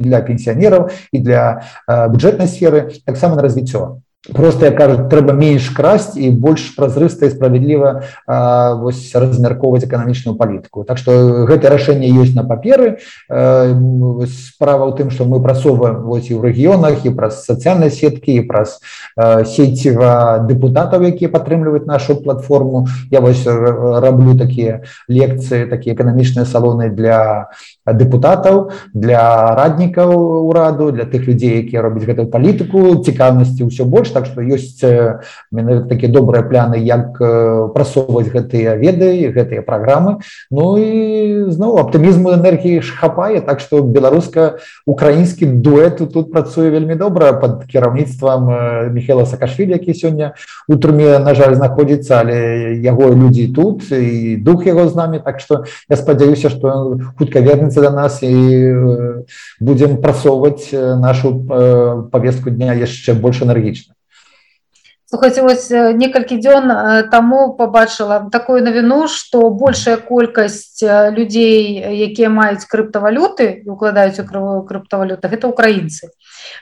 для 0.01 0.21
пенсіянераў 0.25 0.89
і 1.13 1.19
для 1.21 1.69
бюджэтнай 1.85 2.49
сферы 2.49 2.97
таксама 3.05 3.37
на 3.37 3.45
развіццё 3.45 4.01
просто 4.33 4.65
я 4.65 4.71
кажу 4.71 5.07
трэба 5.09 5.33
менш 5.33 5.69
красць 5.69 6.17
і 6.17 6.29
больш 6.31 6.75
празрыста 6.75 7.25
і 7.25 7.31
справядліва 7.31 8.03
вось 8.81 9.15
размяркоўваць 9.15 9.85
эканамічную 9.85 10.35
палітыку 10.35 10.83
так 10.83 10.97
что 10.97 11.45
гэта 11.47 11.69
рашэнне 11.69 12.09
ёсць 12.11 12.35
на 12.35 12.43
паперы 12.43 12.99
справа 13.27 14.89
ў 14.89 14.91
тым 14.97 15.11
что 15.11 15.25
мы 15.25 15.41
прасоўваем 15.41 16.03
вось 16.03 16.29
і 16.29 16.35
ў 16.35 16.51
рэгіёнах 16.51 17.05
і 17.05 17.15
праз 17.15 17.45
сацыяльнай 17.45 17.91
сеткі 17.91 18.35
і 18.35 18.45
праз 18.47 18.79
сеціва 19.17 20.43
дэпутатаў 20.47 21.07
якія 21.07 21.29
падтрымліваюць 21.31 21.87
нашу 21.87 22.15
платформу. 22.21 22.87
Я 23.11 23.19
вось 23.21 23.45
раблю 23.45 24.37
такія 24.37 24.83
лекцыі 25.07 25.69
такія 25.69 25.95
эканамічныя 25.95 26.45
салоны 26.45 26.89
для 26.89 27.49
дэпутатаў 27.85 28.71
для 28.93 29.55
раднікаў 29.55 30.11
ураду 30.47 30.91
для 30.91 31.05
тых 31.05 31.27
людзей 31.27 31.63
якія 31.63 31.81
робяць 31.81 32.05
гэтую 32.05 32.27
палітыку 32.27 33.03
цікаўнасці 33.03 33.67
ўсё 33.67 33.85
больш 33.85 34.11
так 34.17 34.25
што 34.25 34.41
ёсць 34.41 34.81
такія 34.81 36.09
добрыя 36.09 36.41
пляны 36.41 36.81
як 36.81 37.21
прасоўваць 37.77 38.33
гэтыя 38.33 38.73
веды 38.81 39.29
гэтыя 39.29 39.61
праграмы. 39.61 40.17
Ну 40.49 40.73
і 40.81 40.89
зноў 41.53 41.77
аптымізму 41.85 42.33
энергіі 42.33 42.81
хапае 42.81 43.45
так 43.45 43.61
што 43.61 43.83
беларуска-украінскі 43.85 45.45
дуэту 45.61 46.09
тут 46.09 46.31
працуе 46.33 46.73
вельмі 46.73 46.97
добра 46.97 47.33
под 47.37 47.69
кіраўніцтвам 47.69 48.49
михела 48.97 49.25
саакашвілі 49.29 49.77
які 49.77 49.93
сёння 49.93 50.33
у 50.67 50.75
турме 50.81 51.19
на 51.19 51.37
жаль 51.37 51.53
знаходзіцца 51.53 52.25
але 52.25 52.73
яго 52.81 53.13
людзі 53.13 53.47
тут 53.53 53.85
і 53.91 54.37
дух 54.41 54.65
яго 54.65 54.87
з 54.89 54.95
намі. 54.95 55.21
Так 55.21 55.39
што 55.39 55.65
я 55.89 55.95
спадзяюся 55.95 56.49
што 56.49 56.97
хутка 57.17 57.39
вернецца 57.39 57.81
до 57.85 57.93
нас 57.93 58.23
і 58.23 58.33
будзем 59.59 60.01
прасоўваць 60.01 60.73
нашу 60.73 61.33
повестку 62.11 62.49
дня 62.49 62.73
яшчэ 62.73 63.13
больш 63.13 63.41
энергічна 63.45 63.93
слухайте 65.09 65.41
вось 65.41 65.69
некалькі 65.71 66.35
дзён 66.35 66.67
таму 67.11 67.55
побачыла 67.55 68.27
такую 68.31 68.63
навіну 68.63 69.07
что 69.07 69.49
большая 69.49 69.97
колькасць 69.97 70.83
людзей 70.83 71.79
якія 72.11 72.29
маюць 72.29 72.67
крыптавалюты 72.67 73.63
укладаюць 73.65 74.19
у 74.19 74.27
крывую 74.27 74.61
крыптавалюта 74.67 75.31
гэта 75.31 75.47
украінцы 75.47 76.11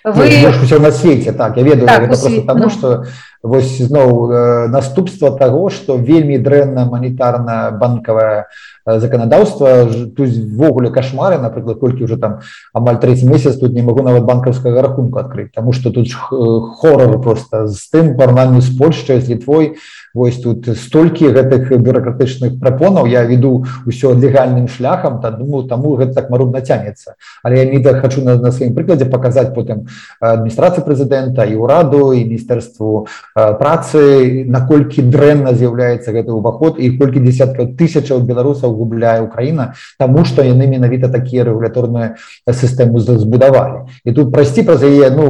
вы 0.03 0.29
все 0.63 0.79
на 0.79 0.91
свеце 0.91 1.34
так 1.34 1.58
я 1.58 1.63
ведаю 1.63 1.88
так, 1.88 2.10
потому 2.10 2.69
что 2.69 2.97
ну... 2.97 3.05
вось 3.45 3.77
зноў 3.77 4.67
наступства 4.69 5.31
того 5.31 5.69
что 5.69 5.97
вельмі 5.97 6.38
дрэнна 6.38 6.86
манітарна 6.89 7.71
банкавая 7.71 8.47
законодаўства 8.86 9.86
тувогуле 10.17 10.89
кашмары 10.89 11.38
напрыклад 11.38 11.79
колькі 11.79 12.03
уже 12.03 12.17
там 12.17 12.39
амаль 12.73 12.99
третий 12.99 13.27
месяц 13.27 13.58
тут 13.58 13.73
не 13.73 13.81
могу 13.81 14.01
нават 14.01 14.25
банкаўскага 14.25 14.81
рахунку 14.81 15.19
открыть 15.19 15.51
тому 15.53 15.73
что 15.73 15.91
тут 15.91 16.10
хоррор 16.12 17.21
просто 17.21 17.67
з 17.67 17.79
тым 17.93 18.17
парнальны 18.17 18.62
з 18.62 18.77
польшчай 18.77 19.21
з 19.21 19.29
літвой 19.29 19.77
Вось 20.15 20.39
тут 20.39 20.67
столькі 20.80 21.28
гэтых 21.36 21.75
бюрократычных 21.75 22.56
прапонаў 22.60 23.06
я 23.12 23.28
веду 23.28 23.67
ўсё 23.84 24.15
легальным 24.15 24.71
шляхам 24.71 25.19
та 25.19 25.32
думаю 25.32 25.67
таму 25.67 25.95
гэта 25.99 26.23
так 26.23 26.30
марудна 26.32 26.62
цянецца 26.63 27.19
але 27.43 27.60
я 27.60 27.65
міда 27.67 27.99
хочу 27.99 28.23
на, 28.23 28.36
на 28.39 28.51
сваім 28.56 28.71
прыкладзе 28.75 29.12
паказаць 29.12 29.51
потым 29.51 29.91
адміністрацыі 30.23 30.88
прэзідэнта 30.88 31.43
і 31.51 31.60
ўраду 31.60 32.15
і 32.15 32.23
міністэрству 32.23 33.08
працы 33.36 34.45
наколькі 34.47 35.04
дрэнна 35.04 35.51
з'яўляецца 35.51 36.15
гэты 36.15 36.32
ўваход 36.32 36.80
і 36.80 36.95
колькі 36.95 37.19
десяткаў 37.19 37.75
тысячаў 37.75 38.23
беларусаў 38.23 38.71
губляе 38.71 39.19
Украіна 39.19 39.75
таму 39.99 40.23
што 40.23 40.47
яны 40.47 40.63
менавіта 40.63 41.12
такія 41.12 41.43
рэгуляторныя 41.43 42.15
сістэму 42.47 43.04
збудавалі. 43.04 43.91
І 44.08 44.15
тут 44.15 44.32
прайсці 44.32 44.63
праз 44.63 44.88
яе 44.88 45.12
ну 45.12 45.28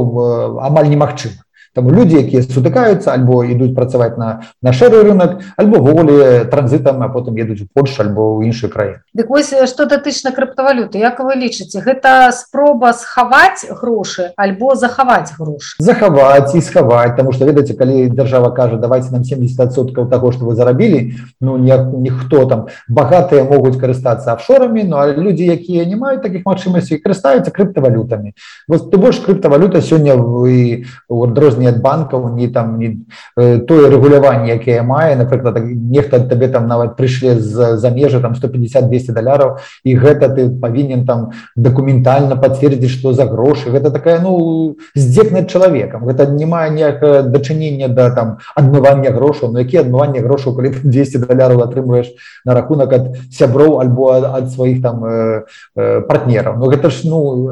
амаль 0.62 0.86
немагчыма 0.86 1.45
Таму 1.76 1.92
людзі 1.92 2.16
якія 2.24 2.40
сутыкаюцца 2.40 3.12
альбо 3.12 3.44
ідуць 3.44 3.76
працаваць 3.76 4.16
на 4.16 4.48
на 4.64 4.72
шэры 4.72 5.04
рынок 5.04 5.44
альбо 5.60 5.84
волі 5.84 6.48
транзітам 6.48 7.04
а 7.04 7.12
потым 7.12 7.36
едуць 7.36 7.60
у 7.60 7.66
Польшу 7.68 8.00
альбо 8.00 8.40
ў 8.40 8.48
іншыя 8.48 8.72
краіны. 8.72 9.04
Дык 9.12 9.28
вось 9.28 9.52
што 9.68 9.84
датычна 9.84 10.32
крыптавалюты 10.32 10.96
Як 10.96 11.20
вы 11.20 11.36
лічыце 11.36 11.84
гэта 11.84 12.32
спроба 12.32 12.96
схаваць 12.96 13.68
грошы 13.68 14.32
альбо 14.40 14.72
захаваць 14.72 15.36
грошы? 15.36 15.76
Захаваць 15.76 16.56
і 16.56 16.64
схаваць 16.64 17.12
тому 17.20 17.36
что 17.36 17.44
ведаеце 17.44 17.76
калі 17.76 18.08
дзяржава 18.08 18.56
кажа 18.56 18.80
давайте 18.80 19.12
нам 19.12 19.28
70соткаў 19.28 20.08
того 20.08 20.32
что 20.32 20.48
вы 20.48 20.56
зарабілі 20.56 21.12
ну 21.44 21.60
не 21.60 21.76
ніхто 21.76 22.48
там 22.48 22.72
багатыя 22.88 23.44
могуць 23.44 23.76
карыстацца 23.76 24.32
офшорамі 24.32 24.88
Ну 24.88 24.96
а 24.96 25.12
людзі 25.12 25.44
якія 25.44 25.84
не 25.84 25.96
маюць 26.00 26.24
таких 26.24 26.48
магчымасцей 26.48 27.04
карыстаюцца 27.04 27.52
крыптавалютамі 27.52 28.32
вот 28.64 28.90
ты 28.90 28.96
больш 28.96 29.20
крыптавалюта 29.20 29.84
сёння 29.84 30.16
вы 30.16 30.86
у 31.08 31.24
адрозні 31.24 31.65
ад 31.68 31.80
банкаў 31.82 32.34
ні 32.34 32.48
там 32.48 32.78
ні 32.78 33.06
э, 33.36 33.58
тое 33.58 33.90
рэгуляванне 33.90 34.54
якое 34.56 34.82
мае 34.82 35.16
напрыклад 35.16 35.58
нехта 35.64 36.20
табе 36.20 36.48
там 36.48 36.66
нават 36.66 36.96
прыйшлі 36.96 37.38
з 37.40 37.76
за 37.76 37.90
межы 37.90 38.20
там 38.20 38.34
150 38.34 38.88
200 38.88 39.12
даляраў 39.12 39.58
і 39.84 39.94
гэта 39.96 40.28
ты 40.28 40.48
павінен 40.50 41.06
там 41.06 41.30
дакументальна 41.56 42.36
пацвердзіць 42.36 42.90
што 42.90 43.12
за 43.12 43.26
грошы. 43.26 43.70
Гэта 43.70 43.90
такая 43.90 44.20
ну 44.20 44.76
здзек 44.94 45.32
над 45.32 45.50
чалавекам. 45.50 46.04
Гэта 46.06 46.26
не 46.30 46.46
мае 46.46 46.70
ніякае 46.70 47.22
дачынення 47.22 47.88
да 47.88 48.10
там 48.10 48.36
адмывання 48.54 49.10
грошаў. 49.10 49.52
На 49.52 49.64
які 49.64 49.82
адмывання 49.84 50.20
грошаў 50.20 50.56
калі 50.56 50.74
200 50.84 51.26
даляраў 51.26 51.62
атрымліваеш 51.64 52.12
на 52.44 52.54
рахунак 52.54 52.92
ад 52.92 53.04
сяброў 53.32 53.80
альбо 53.80 54.12
ад 54.12 54.50
сваіх 54.52 54.82
там 54.82 55.04
э, 55.04 55.42
э, 55.76 56.00
партнераў. 56.00 56.58
Ну 56.58 56.70
гэта 56.70 56.90
ж 56.90 57.08
ну 57.08 57.48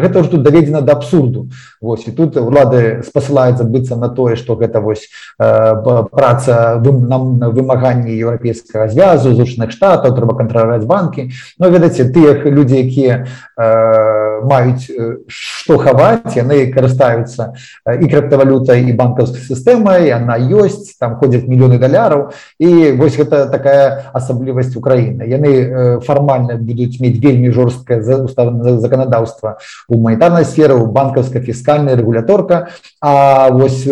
гэта 0.00 0.22
ж 0.24 0.28
тут 0.28 0.42
даведзена 0.42 0.80
да 0.80 0.92
абсурду. 0.92 1.48
Вось 1.80 2.06
і 2.08 2.12
тут 2.12 2.36
улады 2.36 3.02
спасылаюць 3.02 3.33
спадзяваецца 3.34 3.64
быцца 3.64 3.96
на 3.96 4.08
тое 4.08 4.36
што 4.36 4.56
гэта 4.56 4.80
вось 4.80 5.08
э, 5.38 5.74
праца 6.10 6.80
нам 6.82 7.38
вымаганні 7.38 8.14
еўрапейскага 8.14 8.88
звязу 8.88 9.34
зручных 9.34 9.70
штатаў 9.70 10.14
трэба 10.14 10.36
кантраляваць 10.38 10.86
банкі. 10.86 11.30
Но 11.58 11.68
ведаце 11.68 12.06
тыя 12.10 12.34
людзі 12.44 12.78
якія 12.78 13.26
э, 13.58 14.40
маюць 14.44 14.90
што 15.28 15.78
хаваць 15.78 16.36
яны 16.36 16.70
карыстаюцца 16.70 17.54
і 17.86 18.04
крыптавалютай 18.06 18.84
і 18.84 18.92
банкаўскай 18.92 19.42
сістэмай 19.42 20.10
она 20.14 20.38
ёсць 20.38 20.94
там 21.00 21.16
ходзяць 21.18 21.48
мільёны 21.48 21.78
даляраў. 21.78 22.30
І 22.58 22.92
вось 22.92 23.16
гэта 23.16 23.46
такая 23.50 24.10
асаблівасць 24.14 24.76
Украіны. 24.76 25.26
Яны 25.26 26.00
фармальна 26.04 26.56
будуць 26.58 27.00
мець 27.00 27.18
вельмі 27.18 27.50
жорсткае 27.50 28.02
заканадаўства 28.02 29.58
у 29.88 29.96
гуманітарнай 29.96 30.44
сферы 30.44 30.76
у 30.76 30.86
банкаўска 30.86 31.40
фіскальная 31.40 31.96
рэгуляторка. 31.96 32.68
А 33.00 33.23
вось 33.54 33.84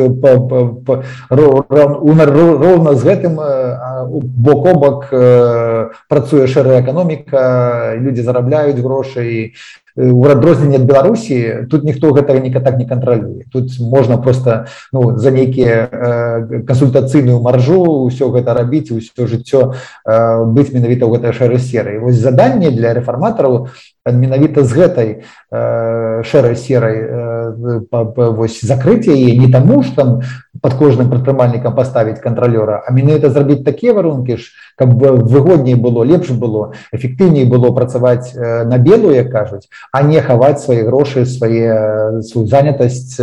роўна 2.30 2.94
з 2.94 3.02
гэтым 3.08 3.38
бок 4.46 4.66
о 4.66 4.74
бок 4.74 5.06
працуе 6.08 6.46
шэрая 6.46 6.80
эканоміка 6.82 7.96
людзі 8.00 8.22
зарабляюць 8.22 8.80
грошай 8.80 9.54
у 9.96 10.24
адрозненне 10.24 10.76
ад 10.80 10.86
беларусі 10.88 11.68
тут 11.70 11.84
ніхто 11.84 12.12
гэтага 12.16 12.40
не 12.40 12.50
так 12.50 12.78
не 12.78 12.88
кантралюе 12.88 13.44
тут 13.52 13.76
можна 13.80 14.16
просто 14.16 14.66
ну, 14.92 15.18
за 15.18 15.30
нейкія 15.30 15.88
э, 15.92 16.62
кансультацыйную 16.66 17.40
маржу 17.40 18.08
ўсё 18.08 18.32
гэта 18.32 18.54
рабіць 18.54 18.88
усё 18.88 19.26
жыццё 19.28 19.76
э, 20.08 20.44
быць 20.48 20.72
менавіта 20.72 21.04
ў 21.04 21.20
гэтай 21.20 21.32
шэры 21.36 21.58
серы 21.58 22.00
вось 22.00 22.16
заданне 22.16 22.72
для 22.72 22.96
рэфарматараў 22.96 23.68
менавіта 24.08 24.64
з 24.64 24.72
гэтай 24.72 25.08
э, 25.52 26.22
шэрай 26.24 26.56
серай 26.56 26.96
э, 26.96 27.80
вось 28.32 28.64
закрыць 28.64 29.12
яе 29.12 29.36
не 29.36 29.52
таму 29.52 29.82
ж 29.82 29.92
там 29.92 30.22
под 30.62 30.74
кожным 30.74 31.12
прадпрымальнікам 31.12 31.76
паставіць 31.76 32.22
кантралёра 32.24 32.80
а 32.80 32.92
менавіта 32.92 33.28
зрабіць 33.28 33.64
такія 33.64 33.92
варункі 33.92 34.40
ж 34.40 34.56
каб 34.76 34.94
выгодней 34.94 35.74
было 35.74 36.02
лепш 36.02 36.30
было 36.30 36.72
эфектыўней 36.92 37.44
было 37.44 37.72
працаваць 37.72 38.34
на 38.34 38.78
белую 38.78 39.14
як 39.14 39.30
кажуць 39.30 39.68
а 39.92 40.02
не 40.02 40.20
хаваць 40.20 40.62
свае 40.64 40.84
грошы 40.84 41.26
свае 41.26 42.22
свою 42.22 42.46
занятасць 42.46 43.20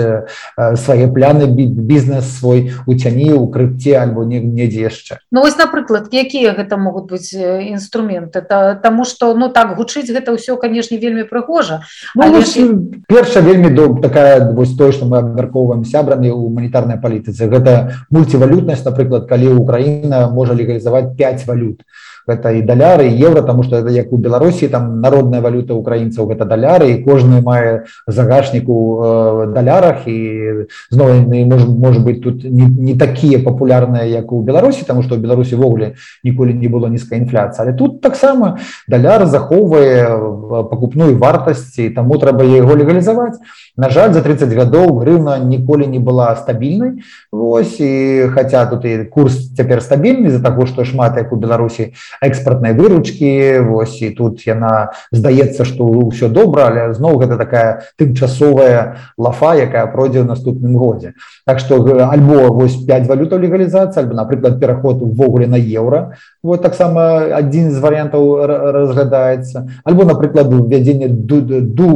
свае 0.76 1.08
пляны 1.14 1.48
бізнес 1.48 2.26
свой 2.40 2.74
уцяні 2.86 3.34
ў 3.34 3.46
крыпце 3.52 3.98
альбо 4.00 4.24
недзе 4.26 4.88
яшчэ. 4.88 5.20
Ну 5.32 5.42
вось 5.42 5.58
напрыклад 5.58 6.10
якія 6.12 6.54
гэта 6.58 6.78
могуць 6.78 7.10
быць 7.10 7.34
інструменты? 7.34 8.40
Это 8.40 8.80
таму 8.82 9.06
что 9.06 9.34
ну 9.36 9.50
так 9.50 9.76
гучыць 9.78 10.10
гэта 10.10 10.36
ўсё 10.36 10.58
канешне 10.58 10.98
вельмі 10.98 11.24
прыгожа. 11.24 11.84
Ну, 12.16 12.42
ж... 12.42 12.68
перша 13.08 13.42
вельмі 13.42 13.70
доб 13.70 14.02
такая 14.02 14.52
вось 14.54 14.76
тое 14.76 14.92
што 14.92 15.06
мы 15.06 15.20
абмяркоўваем 15.20 15.86
сябрамі 15.86 16.30
ў 16.32 16.50
манітарнай 16.50 16.98
палітыцы 16.98 17.50
гэта 17.50 18.06
мульцівалютнасць. 18.10 18.86
Напрыклад 18.86 19.28
калі 19.30 19.54
Украіна 19.60 20.30
можа 20.30 20.54
легалізаваць 20.54 21.16
5 21.18 21.39
валют 21.46 21.84
гэта 22.30 22.54
і 22.54 22.62
даляры 22.62 23.10
евро 23.10 23.42
тому 23.42 23.64
что 23.64 23.78
это 23.82 23.90
як 23.90 24.14
у 24.14 24.18
беларусі 24.18 24.70
там 24.70 25.02
народная 25.02 25.42
валюта 25.42 25.74
украінцаў 25.74 26.30
гэта 26.30 26.46
даляры 26.46 26.92
і 26.94 27.02
кожны 27.04 27.42
мае 27.42 27.90
загашніку 28.08 28.78
э, 28.78 29.54
далярах 29.54 30.06
і 30.06 30.70
зноў 30.90 31.26
может 31.66 32.04
быть 32.04 32.22
тут 32.24 32.44
не, 32.44 32.70
не 32.70 32.96
такія 32.96 33.40
папулярныя 33.40 34.06
як 34.06 34.32
у 34.32 34.42
беларусі 34.42 34.86
тому 34.86 35.04
что 35.04 35.16
у 35.16 35.20
беларусі 35.20 35.56
ввогуле 35.56 35.96
ніколі 36.24 36.54
не 36.54 36.70
было 36.70 36.88
нізкая 36.88 37.20
інфляцыя 37.20 37.66
але 37.66 37.74
тут 37.74 38.02
таксама 38.02 38.60
даляр 38.88 39.26
захоўвае 39.26 40.64
пакупную 40.70 41.18
вартасці 41.18 41.90
таму 41.90 42.22
трэба 42.22 42.46
яго 42.46 42.78
легалізаваць 42.78 43.42
на 43.78 43.90
жаль 43.90 44.14
за 44.14 44.22
30 44.22 44.54
гадоў 44.54 45.02
грына 45.02 45.40
ніколі 45.40 45.88
не 45.88 46.00
была 46.00 46.36
стабільнай 46.36 47.02
Вось 47.32 47.80
і 47.80 48.28
хотя 48.34 48.66
тут 48.66 48.86
і 48.86 49.06
курс 49.06 49.56
цяпер 49.56 49.82
стабільны 49.82 50.30
за 50.30 50.40
таго 50.40 50.66
што 50.66 50.86
шмат 50.86 51.18
як 51.18 51.34
у 51.34 51.36
беларусі 51.36 51.94
экспартнай 52.22 52.74
выручкі 52.74 53.60
Вось 53.70 54.02
і 54.02 54.10
тут 54.16 54.46
яна 54.48 54.92
здаецца 55.12 55.66
што 55.66 55.88
ўсё 55.88 56.30
добра 56.30 56.70
але 56.70 56.94
зноў 56.94 57.20
гэта 57.24 57.38
такая 57.38 57.84
тымчасовая 57.98 59.00
лафа 59.18 59.56
якая 59.56 59.86
пройдзе 59.88 60.24
ў 60.24 60.28
наступным 60.28 60.78
годзе. 60.78 61.14
Так 61.46 61.60
што 61.60 61.82
альбо 62.08 62.54
вось 62.54 62.78
5 62.86 63.08
валютаў 63.08 63.40
легалізацыі 63.40 64.04
альбо 64.04 64.14
напрыклад 64.14 64.60
пераход 64.60 65.02
увогуле 65.02 65.48
на 65.48 65.58
еўра. 65.58 66.16
Вот 66.44 66.62
таксама 66.62 67.30
адзін 67.36 67.72
з 67.72 67.80
варыянтаў 67.80 68.46
разглядаецца. 68.48 69.68
Альбо 69.84 70.06
напрыклад 70.06 70.54
увядзенне 70.54 71.08
ду, 71.10 71.42
ду 71.42 71.90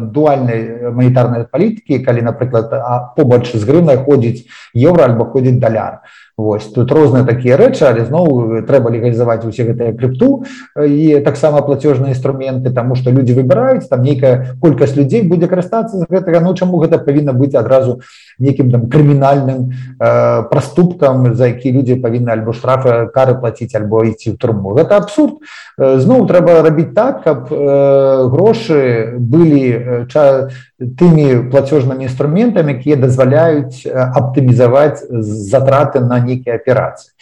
дуальнай 0.00 0.90
манітарнай 0.90 1.46
палітыкі 1.50 2.02
калі 2.04 2.22
напрыклад 2.22 2.72
побач 3.16 3.52
з 3.52 3.64
грынай 3.64 3.98
ходзіць 4.02 4.46
еўра 4.74 5.10
альбо 5.10 5.24
ходзіць 5.30 5.60
даляр. 5.60 6.02
то 6.02 6.23
Вось 6.36 6.66
тут 6.74 6.90
розныя 6.90 7.22
такія 7.22 7.54
рэчы 7.54 7.86
але 7.86 8.02
зноў 8.10 8.66
трэба 8.66 8.90
легалізаваць 8.90 9.46
усе 9.46 9.70
гэтыя 9.70 9.94
крыпту. 9.94 10.42
І 10.74 11.22
таксама 11.22 11.62
плацежныя 11.62 12.10
інструменты 12.10 12.74
тому 12.74 12.98
что 12.98 13.14
людзі 13.14 13.38
выбіраюць 13.38 13.86
там 13.86 14.02
нейкая 14.02 14.58
колькасць 14.58 14.96
людзей 14.98 15.22
будзе 15.22 15.46
карыстацца 15.46 16.02
з 16.02 16.04
гэтага. 16.10 16.42
Ну 16.42 16.54
чаму 16.58 16.82
гэта 16.82 16.98
павінна 16.98 17.32
быць 17.32 17.54
адразу 17.54 18.02
нейкім 18.42 18.74
там 18.74 18.90
крымінальным 18.90 19.70
э, 19.70 20.42
праступкам 20.50 21.34
за 21.38 21.54
які 21.54 21.70
людзі 21.70 22.02
павінны 22.02 22.34
альбо 22.34 22.50
штрафы 22.50 23.06
кары 23.14 23.38
плаціць 23.38 23.78
альбо 23.78 24.02
ісці 24.02 24.34
ў 24.34 24.36
турму? 24.36 24.74
Гэта 24.74 24.98
абсурд. 24.98 25.38
Зноў 25.78 26.26
трэба 26.26 26.66
рабіць 26.66 26.98
так 26.98 27.22
каб 27.22 27.46
э, 27.54 28.26
грошы 28.34 29.14
былі 29.22 30.06
ча 30.10 30.50
тымі 30.98 31.50
плацежнымі 31.50 32.04
інструментамі 32.08 32.74
якія 32.76 32.96
дазваляюць 32.96 33.86
аптымізаваць 33.90 35.04
затраты 35.52 36.00
на 36.00 36.20
нейкія 36.20 36.60
аперацыі 36.60 37.12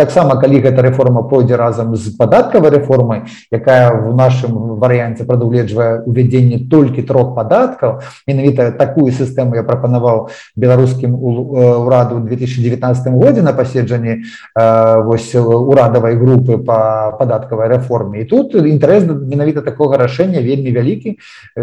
таксама 0.00 0.40
калі 0.40 0.62
гэта 0.64 0.82
рэформа 0.88 1.26
пойдзе 1.28 1.60
разам 1.60 1.92
з 1.96 2.16
падаткавай 2.16 2.72
рэформай 2.78 3.22
якая 3.52 3.92
в 3.92 4.16
нашым 4.16 4.80
варыянце 4.80 5.28
прадугледжвае 5.28 6.02
увядзенне 6.08 6.64
толькі 6.72 7.04
трох 7.04 7.34
падаткаў 7.36 8.00
менавіта 8.26 8.70
такую 8.72 9.12
сістэму 9.12 9.60
я 9.60 9.64
прапанаваў 9.68 10.30
беларускім 10.56 11.16
ураду 11.20 12.20
2019 12.24 13.12
годзе 13.12 13.42
на 13.42 13.52
паседжанні 13.52 14.22
вось 14.56 15.34
урадавай 15.34 16.16
групы 16.16 16.58
по 16.58 16.80
падаткавай 17.18 17.68
рэформе. 17.68 18.22
І 18.22 18.24
тут 18.24 18.54
інтарэс 18.54 19.04
менавіта 19.04 19.62
такога 19.62 19.98
рашэння 19.98 20.40
вельмі 20.40 20.70
вялікі. 20.70 21.18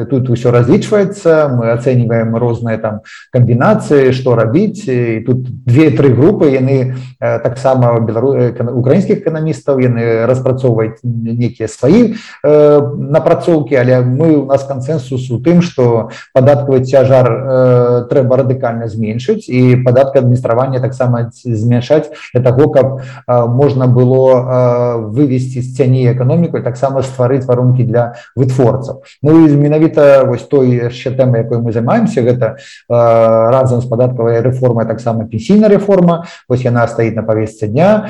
Тут 0.10 0.30
усё 0.30 0.52
разлічваецца 0.52 1.48
мы 1.56 1.72
ацэньваем 1.78 2.36
розныя 2.36 2.78
там 2.78 3.02
камбінацыі 3.32 4.12
што 4.12 4.36
рабіць. 4.36 4.88
І 4.88 5.24
тут 5.26 5.48
две-тры 5.66 6.14
групы 6.14 6.52
яны 6.52 6.96
таксама 7.20 8.00
беларус 8.00 8.27
украінскіх 8.34 9.22
эканамістаў 9.24 9.80
яны 9.80 10.26
распрацоўваюць 10.28 11.00
нейкія 11.04 11.68
сваі 11.68 12.16
э, 12.44 12.80
напрацоўкі 12.98 13.76
але 13.76 14.02
мы 14.02 14.36
у 14.38 14.46
нас 14.46 14.64
кансенсус 14.64 15.30
у 15.32 15.40
тым 15.40 15.62
что 15.62 16.10
падаткавы 16.34 16.84
цяжар 16.84 17.28
э, 17.28 18.06
трэба 18.10 18.44
радыкальна 18.44 18.88
зменшыць 18.88 19.48
і 19.48 19.84
падатка 19.86 20.20
адміністравання 20.20 20.80
таксама 20.80 21.30
змяншаць 21.34 22.10
для 22.34 22.42
того 22.42 22.70
каб 22.70 23.00
э, 23.00 23.46
можна 23.46 23.88
было 23.88 24.26
э, 24.36 25.12
вывесці 25.12 25.62
з 25.62 25.76
цяні 25.76 26.08
эканоміку 26.12 26.62
таксама 26.64 27.02
стварыць 27.02 27.46
варункі 27.46 27.84
для 27.84 28.16
вытворцаў. 28.36 29.04
Ну 29.24 29.48
і 29.48 29.56
менавіта 29.56 30.24
вось 30.24 30.44
той 30.44 30.90
яшчэ 30.90 31.16
тэмы 31.18 31.44
якой 31.44 31.60
мы 31.60 31.72
займаемся 31.72 32.22
гэта 32.22 32.56
э, 32.56 32.58
разам 32.90 33.82
з 33.82 33.90
падаткавай 33.90 34.42
рэформай 34.42 34.86
таксама 34.86 35.26
пенсійная 35.26 35.70
рэформа. 35.70 36.26
Вось 36.50 36.66
яна 36.66 36.88
стаіць 36.88 37.16
на 37.16 37.24
павесце 37.24 37.68
дня 37.68 38.10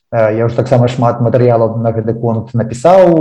я 0.11 0.43
ўж 0.43 0.53
таксама 0.59 0.91
шмат 0.91 1.23
матэрыялаў 1.23 1.79
на 1.79 1.95
гэты 1.95 2.11
конт 2.19 2.51
напісаў 2.51 3.15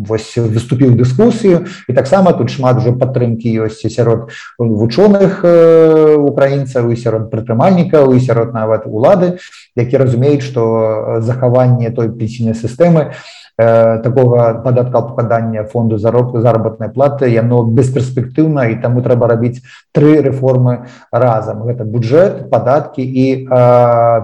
вось 0.00 0.30
выступіў 0.40 0.96
дыскусію 0.96 1.68
і 1.88 1.92
таксама 1.92 2.32
тут 2.32 2.48
шмат 2.48 2.80
ужо 2.80 2.96
падтрымкі 2.96 3.52
ёсць 3.68 3.84
сярод 3.92 4.32
вучоных 4.56 5.44
украінцаў 5.44 6.88
і 6.88 6.96
сярод 6.96 7.28
прадпрымальнікаў 7.28 8.16
і 8.16 8.24
сярод 8.24 8.56
нават 8.56 8.88
улады 8.88 9.36
які 9.76 10.00
разумеюць 10.00 10.48
што 10.48 11.20
захаванне 11.20 11.92
той 11.92 12.08
пенсійнай 12.08 12.56
сістэмы 12.56 13.12
у 13.12 13.44
Э, 13.56 13.98
такого 13.98 14.60
падатка 14.64 15.00
попадання 15.00 15.64
фонду 15.64 15.96
заробку 15.98 16.40
заработной 16.40 16.88
платы 16.88 17.30
яно 17.30 17.62
бесперспектыўна 17.62 18.66
і 18.74 18.82
таму 18.82 18.98
трэба 18.98 19.30
рабіць 19.30 19.62
тры 19.94 20.18
рэформы 20.26 20.90
разам 21.14 21.62
гэта 21.62 21.86
бюджэт 21.86 22.50
падаткі 22.50 23.06
і 23.06 23.46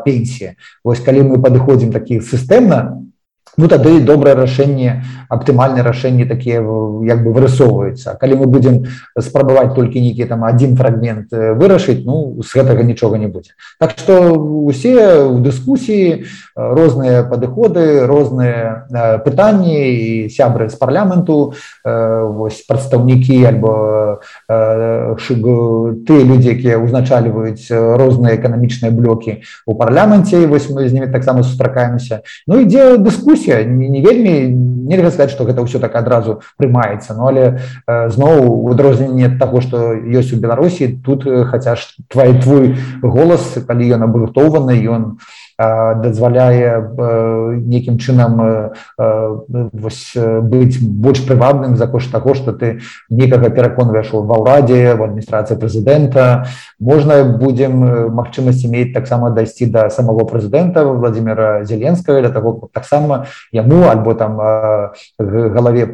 пенсія 0.02 0.58
Вось 0.82 0.98
калі 1.10 1.26
мы 1.26 1.42
падыходзім 1.42 1.90
такі 1.90 2.22
сістэмна 2.22 2.76
ну 3.60 3.68
тады 3.68 4.00
добрае 4.00 4.34
рашэнне 4.34 5.04
аптымальнае 5.28 5.84
рашэнне 5.84 6.24
такія 6.24 6.64
як 7.04 7.20
бы 7.22 7.32
вырысоўваюцца. 7.36 8.16
Калі 8.16 8.40
мы 8.40 8.46
будзем 8.48 8.88
спрабаваць 9.20 9.74
толькі 9.76 10.00
нейкі 10.00 10.24
там 10.24 10.44
один 10.44 10.76
фрагмент 10.76 11.28
вырашыць 11.30 12.02
ну 12.08 12.40
з 12.40 12.48
гэтага 12.48 12.82
нічога 12.82 13.18
не 13.20 13.28
будзе. 13.28 13.52
Так 13.78 13.92
что 13.98 14.34
усе 14.64 14.96
ў 15.28 15.38
дыскусіі 15.44 16.24
розныя 16.56 17.22
падыходы 17.28 18.06
розныя 18.06 18.88
пытанні 19.24 19.76
і 19.76 20.28
сябры 20.32 20.68
з 20.72 20.80
парламенту 20.80 21.52
вось 21.84 22.64
прадстаўнікі 22.64 23.36
альбо 23.44 23.74
тыя 24.48 26.22
людзі 26.24 26.48
якія 26.56 26.80
ўзначальваюць 26.80 27.68
розныя 27.70 28.40
эканамічныя 28.40 28.90
блокі 28.94 29.44
у 29.66 29.74
парламенце 29.74 30.46
вось 30.46 30.70
мы 30.70 30.88
з 30.88 30.92
ними 30.94 31.06
таксама 31.12 31.42
сустракаемся. 31.42 32.22
Ну 32.46 32.60
ідзе 32.62 32.96
дыскусія 32.98 33.49
дыскусія 33.50 33.64
не, 33.64 34.00
вельмі 34.00 34.86
нельга 34.88 35.10
сказаць 35.10 35.30
что 35.30 35.44
гэта 35.44 35.62
ўсё 35.62 35.78
так 35.78 35.94
адразу 35.96 36.42
прымаецца 36.56 37.14
ну 37.14 37.28
але 37.28 37.58
э, 37.86 38.08
зноў 38.10 38.70
адрозненне 38.70 39.38
таго 39.38 39.60
что 39.60 39.94
ёсць 39.94 40.32
у 40.32 40.40
беларусі 40.40 41.00
тут 41.04 41.24
хаця 41.24 41.76
ж 41.76 41.86
твой 42.08 42.38
твой 42.40 42.76
голас 43.02 43.58
калі 43.66 43.84
ён 43.90 44.02
абрутованы 44.06 44.74
ён 44.86 45.02
у 45.02 45.49
дазваляе 45.60 46.80
нейкім 47.60 47.98
чынам 48.00 48.72
вось, 48.96 50.16
быць 50.16 50.80
больш 50.80 51.20
прывабным 51.28 51.76
за 51.76 51.86
кошт 51.86 52.12
таго 52.12 52.34
што 52.34 52.52
ты 52.56 52.80
некага 53.10 53.50
пераконваеш 53.52 54.12
ва 54.16 54.40
ўрадзе 54.40 54.94
в 54.96 55.04
адміністрацыі 55.04 55.60
прэзідэнта. 55.60 56.48
Можна 56.80 57.24
будзем 57.36 57.76
магчымасці 58.16 58.72
мець 58.72 58.94
таксама 58.94 59.30
дайсці 59.36 59.68
да 59.68 59.90
самого 59.90 60.24
прэзідэнта 60.24 60.84
владимира 60.84 61.64
зеленскага 61.64 62.24
для 62.24 62.32
таго 62.32 62.70
таксама 62.72 63.26
яму 63.52 63.84
альбо 63.90 64.14
там 64.14 64.40
галаве 65.20 65.84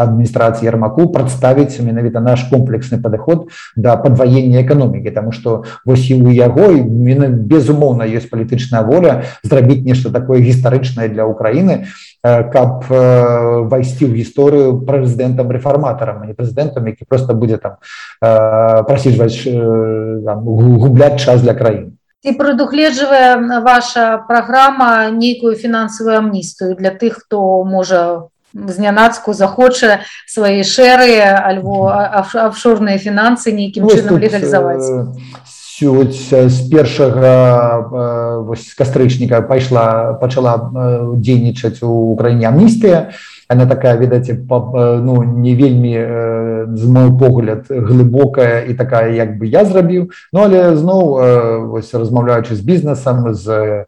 адміністрацыі 0.00 0.64
ярмаку 0.64 1.12
прадставіць 1.12 1.76
менавіта 1.84 2.24
наш 2.24 2.48
комплексны 2.48 2.96
падыход 3.02 3.50
да 3.76 3.96
падваення 4.00 4.64
эканомікі. 4.64 5.12
Таму 5.12 5.32
што 5.32 5.64
вось 5.84 6.08
і 6.08 6.22
у 6.24 6.32
яго 6.32 6.72
безумоўна 6.72 8.08
ёсць 8.08 8.30
палітычная 8.30 8.80
воля 8.86 9.09
воля 9.10 9.24
зрабіць 9.42 9.84
нешта 9.84 10.10
такое 10.10 10.40
гістарычнае 10.40 11.08
для 11.08 11.26
Украіны 11.26 11.86
каб 12.22 12.84
вайсці 12.90 14.06
ў 14.06 14.12
гісторыю 14.14 14.84
прэзідэнтам 14.86 15.50
рэфарматарам 15.50 16.26
не 16.26 16.34
прэзідэнтам 16.34 16.86
які 16.86 17.04
просто 17.08 17.34
будзе 17.34 17.58
там 17.58 17.80
прасіжваць 18.20 19.46
губляць 19.46 21.20
час 21.20 21.42
для 21.42 21.54
краіны. 21.54 21.96
І 22.20 22.36
прадугледжвае 22.36 23.60
ваша 23.64 24.20
праграма 24.28 25.08
нейкую 25.08 25.56
фінансавую 25.56 26.20
амністыю 26.20 26.76
для 26.76 26.92
тых 26.92 27.24
хто 27.24 27.64
можа 27.64 28.28
знянацку 28.52 29.32
захоча 29.32 30.04
свае 30.28 30.60
шэры 30.60 31.16
альбо 31.22 31.88
афшорныя 32.44 33.00
фінансы 33.00 33.56
нейкім 33.56 33.88
чынам 33.88 34.20
легалізаваць 34.20 35.16
з 35.82 36.58
першага 36.70 38.44
кастрычніка 38.78 39.40
пайшла 39.42 40.14
пачала 40.20 40.70
дзейнічаць 41.16 41.82
у 41.82 42.16
краіне 42.16 42.48
амністыя. 42.48 43.10
Она 43.50 43.66
такая 43.66 43.96
ведаце 43.96 44.38
ну 44.48 45.22
не 45.22 45.56
вельмі 45.56 45.96
з 46.76 46.86
мой 46.86 47.10
погляд 47.18 47.66
глыбокая 47.68 48.62
і 48.62 48.74
такая 48.74 49.10
як 49.10 49.38
бы 49.38 49.46
я 49.46 49.64
зрабіў. 49.64 50.10
Ну 50.32 50.40
але 50.40 50.76
зноў 50.76 51.18
размаўляючы 51.74 52.54
з 52.54 52.60
бізнесам 52.60 53.34
з 53.34 53.86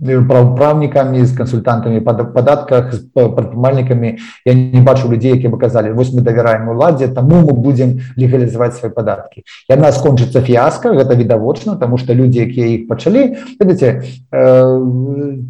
правнікамі 0.00 1.24
з 1.24 1.36
кансультантамі 1.36 2.00
па 2.00 2.12
падатках 2.12 2.92
з 2.94 3.00
прадпрымальнікамі 3.14 4.18
я 4.44 4.54
не 4.54 4.82
бачу 4.82 5.08
людзей 5.08 5.32
які 5.32 5.48
бы 5.48 5.58
казалі 5.58 5.92
вось 5.92 6.12
мы 6.12 6.20
давяраем 6.20 6.68
уладзе 6.68 7.08
таму 7.08 7.40
мы 7.40 7.52
будзем 7.52 8.00
легалізаваць 8.16 8.76
свае 8.76 8.92
падаткі 8.92 9.44
яна 9.68 9.92
скончыцца 9.92 10.40
фіяска 10.40 10.92
гэта 10.92 11.14
відавочна 11.14 11.76
тому 11.76 11.98
что 11.98 12.14
людзі 12.14 12.44
якія 12.44 12.66
іх 12.76 12.88
пачалі 12.88 13.36
ведаце 13.60 14.04
э, 14.32 14.80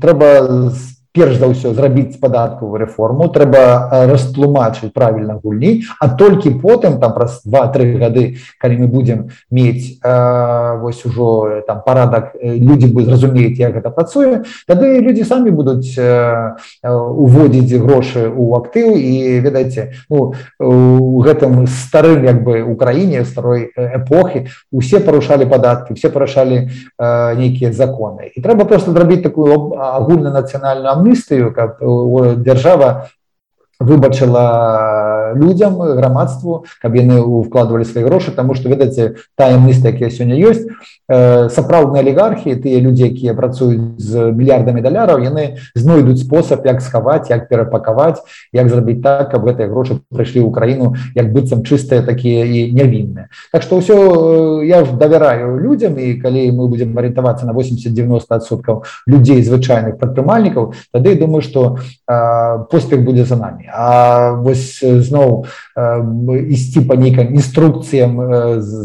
трэба 0.01 0.71
з 0.71 0.96
перш 1.17 1.41
за 1.41 1.49
ўсё 1.49 1.73
зрабіць 1.73 2.21
падаткавую 2.21 2.77
рэформу 2.85 3.29
трэба 3.33 4.05
растлумачыць 4.13 4.93
правільна 4.93 5.41
гульні 5.41 5.89
а 6.01 6.13
толькі 6.13 6.53
потым 6.61 7.01
там 7.01 7.17
праз 7.17 7.41
два-тры 7.49 7.97
гады 7.97 8.37
калі 8.61 8.85
мы 8.85 8.87
будзем 8.93 9.33
мець 9.51 9.97
э, 10.05 10.79
вось 10.85 11.01
ужо 11.09 11.65
там 11.67 11.81
парадак 11.87 12.37
людзі 12.37 12.93
бы 12.93 13.09
зразумеюць 13.09 13.57
як 13.57 13.81
гэта 13.81 13.91
працуе 13.91 14.45
тады 14.69 15.01
людзі 15.01 15.25
самі 15.25 15.57
будуць 15.57 15.97
э, 15.97 16.53
уводзіць 16.85 17.81
грошы 17.81 18.29
у 18.29 18.53
актыў 18.61 18.93
і 19.01 19.41
ведаеце 19.41 19.97
ну, 20.11 20.35
у 20.61 21.21
гэтым 21.25 21.65
старым 21.67 22.29
як 22.29 22.45
бы 22.45 22.61
украіне 22.61 23.25
старой 23.25 23.73
эпохі 23.77 24.47
усе 24.73 25.01
парушалі 25.01 25.49
падаткі 25.49 25.95
все 25.95 26.13
парушалі 26.13 26.69
э, 26.99 27.37
нейкія 27.37 27.73
законы. 27.73 28.31
І 28.35 28.41
трэба 28.41 28.65
просто 28.65 28.93
зрабіць 28.93 29.23
такую 29.23 29.73
агульна 29.79 30.31
нацыянальную 30.31 30.91
амністыю 31.07 31.55
каб 31.55 31.79
дзяржава 32.43 33.09
выбачыла 33.79 34.47
людям 35.35 35.79
грамадству 35.79 36.65
каб 36.83 36.95
яны 36.95 37.21
укладывалі 37.21 37.85
свае 37.85 38.05
грошы 38.07 38.31
тому 38.31 38.55
что 38.55 38.69
ведаце 38.69 39.17
тая 39.37 39.59
мысля 39.59 39.91
якія 39.91 40.11
сёння 40.11 40.37
ёсць 40.37 40.67
э, 41.09 41.49
сапраўдныя 41.49 42.03
алігархі 42.03 42.55
тыя 42.57 42.81
людзі 42.81 43.11
якія 43.11 43.35
працуюць 43.35 43.99
з 43.99 44.31
мільярдамі 44.33 44.83
даляраў 44.83 45.23
яны 45.23 45.59
знойдуць 45.75 46.23
спосаб 46.23 46.67
як 46.67 46.81
схаваць 46.81 47.31
як 47.31 47.49
перапакаваць 47.49 48.23
як 48.53 48.69
зрабіць 48.69 49.03
так 49.03 49.31
каб 49.31 49.47
гэтыя 49.49 49.69
грошы 49.69 50.01
прыйшлі 50.13 50.47
ў 50.47 50.51
краіну 50.53 50.95
як 51.15 51.33
быццам 51.33 51.65
чыстыя 51.65 52.03
такія 52.03 52.45
і 52.45 52.73
нявінныя 52.73 53.29
Так 53.53 53.63
что 53.63 53.79
ўсё 53.79 54.63
я 54.63 54.85
ж 54.85 54.93
давяраю 54.93 55.59
людям 55.59 55.99
і 55.99 56.15
калі 56.21 56.51
мы 56.53 56.69
будемм 56.69 56.99
арыентавацца 56.99 57.47
на 57.47 57.53
80-90соткаў 57.53 58.85
людзей 59.07 59.43
звычайных 59.43 59.99
прадпрымальнікаў 59.99 60.75
тады 60.93 61.15
думаю 61.17 61.43
что 61.43 61.79
э, 62.09 62.65
поспех 62.71 63.05
будзе 63.05 63.25
за 63.25 63.37
нами. 63.37 63.71
А 63.73 64.33
вось 64.33 64.83
зноў 65.17 65.47
ісці 66.57 66.85
па 66.89 66.97
нейкім 67.01 67.33
інструкцыям 67.41 68.21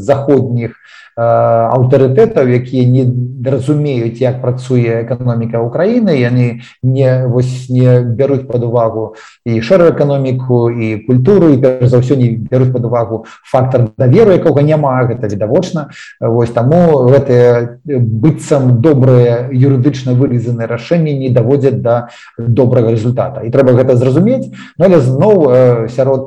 заходніх 0.08 0.78
аўтарытэтаў 1.18 2.48
якія 2.48 2.88
не 2.88 3.04
разумеюць 3.44 4.22
як 4.22 4.42
працуе 4.42 5.04
эканоміка 5.04 5.60
Украіны. 5.60 6.16
Яны 6.16 6.62
не 6.84 7.28
вось 7.28 7.68
не 7.70 8.00
бяруць 8.02 8.48
под 8.48 8.64
увагу 8.64 9.16
і 9.46 9.60
шэрую 9.62 9.92
эканоміку 9.92 10.70
і 10.72 11.04
культуру 11.04 11.52
і 11.52 11.60
за 11.60 12.00
ўсё 12.00 12.16
не 12.16 12.40
бяруць 12.40 12.72
под 12.72 12.86
увагу 12.86 13.26
фактор 13.44 13.92
даверу 13.98 14.32
якога 14.32 14.62
няма 14.62 15.04
гэта 15.04 15.28
відавочна. 15.28 15.90
Вось 16.22 16.56
таму 16.56 17.12
гэтыя 17.12 17.82
быццам 17.84 18.80
добрыя 18.82 19.52
юрыдычна 19.52 20.16
вылізаныя 20.16 20.68
рашэнні 20.68 21.12
не 21.12 21.30
даводзяць 21.30 21.84
да 21.84 22.08
добрага 22.38 22.92
результата 22.96 23.44
і 23.44 23.52
трэба 23.52 23.76
гэта 23.76 24.00
зразумець. 24.00 24.48
Но 24.80 24.86
але 24.86 25.00
зноў 25.00 25.88
сярод 25.92 26.21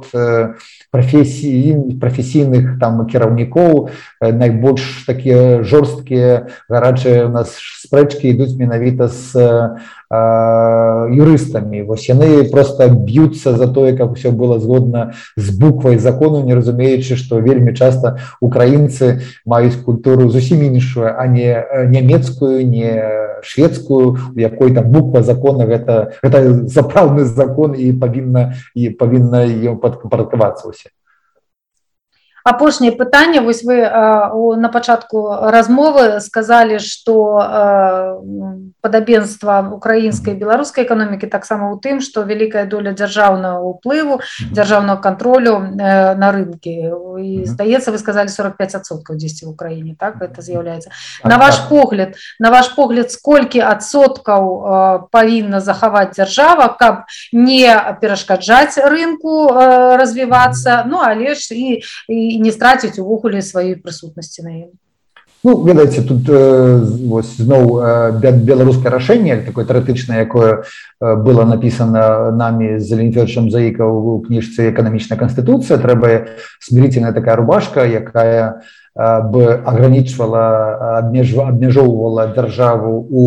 прафесій 0.91 1.77
прафесійных 2.01 2.79
там 2.81 3.07
кіраўнікоў 3.07 3.89
найбольш 4.21 5.05
такія 5.07 5.63
жорсткія 5.63 6.47
гарачыя 6.69 7.27
у 7.27 7.33
нас 7.35 7.59
спрэчкі 7.85 8.35
ідуць 8.35 8.57
менавіта 8.59 9.09
з 9.09 9.35
юрыстамі 11.11 11.83
вось 11.83 12.09
яны 12.09 12.45
просто 12.51 12.89
б'юцца 12.89 13.57
за 13.59 13.69
тое 13.69 13.97
каб 13.97 14.17
усё 14.17 14.33
было 14.33 14.59
згодна 14.61 15.13
з 15.37 15.51
буквай 15.59 15.99
закону 15.99 16.45
не 16.47 16.55
разумеючы 16.55 17.17
што 17.17 17.43
вельмі 17.43 17.75
часта 17.75 18.19
украінцы 18.41 19.21
маюць 19.45 19.77
культуру 19.85 20.31
зусім 20.31 20.63
іншую 20.63 21.11
а 21.11 21.27
не 21.27 21.65
нямецкую 21.91 22.67
не 22.67 22.95
шведскую 23.43 24.19
у 24.35 24.39
якой 24.39 24.75
там 24.75 24.91
буква 24.91 25.23
закона 25.23 25.67
гэта 25.67 26.15
гэта 26.23 26.69
сапраўдны 26.69 27.25
закон 27.25 27.75
і 27.75 27.93
павінна 27.93 28.55
і 28.75 28.91
павінна 28.91 29.45
ее 29.45 29.77
падкампартавацца 29.77 30.71
ўсе 30.71 30.94
апошняе 32.45 32.93
пытанне 32.93 33.41
вось 33.41 33.65
вы 33.65 33.81
на 33.81 34.69
пачатку 34.69 35.29
размовы 35.49 36.21
сказалі 36.21 36.79
что 36.79 38.21
падабенства 38.85 39.65
украінскай 39.73 40.37
беларускай 40.37 40.85
эканомікі 40.85 41.27
таксама 41.27 41.73
у 41.73 41.81
тым 41.81 42.05
что 42.05 42.23
вялікая 42.23 42.69
доля 42.69 42.93
дзяржаўнага 42.93 43.65
уплыву 43.65 44.21
дзяржаўнага 44.53 45.01
контролю 45.01 45.59
на 45.59 46.33
рынке. 46.33 46.93
І 47.17 47.49
здаецца 47.49 47.91
вы 47.91 47.99
сказали 47.99 48.29
45соткаў 48.29 49.17
10 49.17 49.43
в 49.45 49.49
Украіне 49.49 49.97
так 49.99 50.21
это 50.21 50.43
з'яўляецца 50.43 50.93
на 51.25 51.39
ваш 51.39 51.65
погляд 51.73 52.21
на 52.39 52.51
ваш 52.51 52.69
погляд 52.77 53.11
сколькі 53.11 53.65
адсоткаў 53.65 55.09
павінна 55.09 55.61
захаваць 55.65 56.13
дзяржава 56.13 56.69
каб 56.77 57.09
не 57.33 57.73
перашкаджаць 58.05 58.77
рынку 58.77 59.49
развівацца 59.97 60.85
ну 60.85 61.01
але 61.01 61.35
ж 61.35 61.57
і 61.57 61.81
і 62.09 62.34
і 62.35 62.43
не 62.43 62.51
страціць 62.51 62.99
увогуле 62.99 63.43
сваёй 63.43 63.79
прысутнасці 63.79 64.43
на 64.43 64.53
ім 64.67 64.71
Ну, 65.45 65.63
ведаеце 65.63 66.01
тут 66.03 66.25
э, 66.27 66.81
зноў 67.21 67.65
э, 67.77 68.33
беларускае 68.33 68.89
рашэнне 68.89 69.45
такое 69.45 69.69
тэоретычнае 69.69 70.25
якое 70.25 70.65
э, 70.65 71.17
было 71.21 71.45
написано 71.45 72.33
нами 72.33 72.81
з 72.81 72.89
зеленфечам 72.89 73.51
заікаў 73.53 73.91
у 73.93 74.21
кніжцы 74.25 74.73
эканамічная 74.73 75.21
канстытуцыя 75.21 75.77
трэба 75.77 76.33
смирительная 76.65 77.13
такая 77.13 77.37
рубашка 77.37 77.85
якая 77.85 78.65
бы 78.95 79.55
ограничивала 79.65 80.99
абмяжоўвала 80.99 82.27
дзяржаву 82.31 82.93
у 83.11 83.25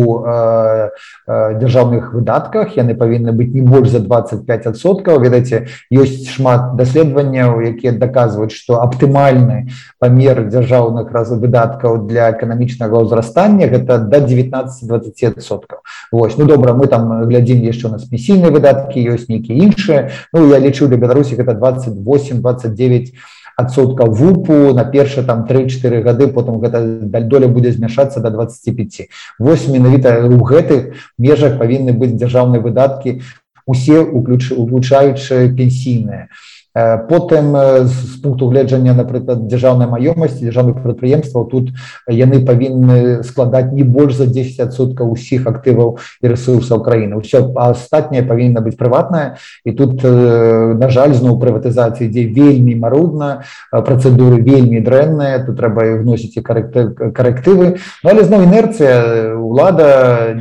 дзяржаўных 1.28 2.14
выдатках 2.14 2.72
яны 2.76 2.96
павінны 2.96 3.36
быць 3.36 3.52
не 3.52 3.60
больш 3.60 3.92
за 3.92 4.00
25соткаў 4.00 5.20
ведаце 5.20 5.68
ёсць 5.92 6.24
шмат 6.32 6.72
даследаванняў 6.80 7.60
якія 7.68 7.92
даказваюць 7.92 8.56
што 8.56 8.80
аптымальны 8.80 9.68
памер 10.00 10.48
дзяржаўных 10.48 11.12
раз 11.12 11.36
выдаткаў 11.36 12.08
для 12.08 12.32
эканамічнага 12.32 13.04
ўзрастання 13.04 13.68
гэта 13.68 13.98
до 13.98 14.24
19-20соткаў 14.24 15.84
Вось 16.12 16.38
ну 16.38 16.46
добра 16.48 16.72
мы 16.72 16.86
там 16.88 17.28
глядзім 17.28 17.60
яшчэ 17.60 17.92
на 17.92 17.98
спесійныя 18.00 18.48
выдаткі 18.48 19.04
ёсць 19.04 19.28
нейкія 19.28 19.68
іншыя 19.68 20.00
Ну 20.32 20.48
я 20.48 20.58
лічу 20.58 20.88
для 20.88 20.96
Беларусі 20.96 21.36
гэта 21.36 21.52
28 21.52 22.40
29 22.40 23.12
адсотка 23.58 24.06
вупу 24.06 24.72
на 24.72 24.84
першы 24.84 25.24
там 25.26 25.44
3-4 25.48 26.02
гады 26.02 26.28
потым 26.28 26.60
гэта 26.62 26.80
доля 27.26 27.48
будзе 27.48 27.72
змяшацца 27.72 28.20
до 28.20 28.30
25 28.30 29.08
восьось 29.38 29.68
менавіта 29.68 30.14
у 30.30 30.38
гэтых 30.38 30.94
межах 31.18 31.58
павінны 31.58 31.92
быць 31.92 32.14
дзяржаўныя 32.14 32.62
выдаткі 32.62 33.18
усе 33.66 33.98
уключ 33.98 34.52
уключаючы 34.54 35.50
пенсійныя 35.58 36.28
потым 36.74 37.56
з 37.88 38.20
пункту 38.22 38.48
гледжання 38.50 38.94
напрыклад 38.94 39.48
дзяржаўнай 39.48 39.88
маёмасці 39.88 40.44
дзяржаўных 40.44 40.82
прадпрыемстваў 40.82 41.48
тут 41.50 41.72
яны 42.06 42.44
павінны 42.44 43.24
складаць 43.24 43.72
не 43.72 43.82
больш 43.82 44.14
за 44.20 44.28
10сотка 44.28 45.02
ўсіх 45.08 45.46
актываў 45.48 45.98
і 46.22 46.26
ресурсаў 46.28 46.84
краіны. 46.84 47.18
Ўсё 47.18 47.50
астатняе 47.56 48.22
павінна 48.22 48.60
быць 48.60 48.76
прыватная 48.76 49.40
і 49.64 49.72
тут 49.72 50.04
на 50.04 50.88
жаль 50.92 51.14
зноў 51.14 51.40
прыватызацыі 51.42 52.06
ідзе 52.06 52.28
вельмі 52.30 52.76
марудна 52.78 53.42
працэдуры 53.72 54.38
вельмі 54.42 54.84
дрэнныя 54.84 55.42
тут 55.46 55.58
трэба 55.58 56.04
вносіць 56.04 56.36
і 56.38 56.44
карэктывы. 56.44 57.80
Ну, 58.04 58.06
але 58.06 58.22
зноў 58.22 58.44
інерцыя 58.46 59.34
лада 59.34 60.36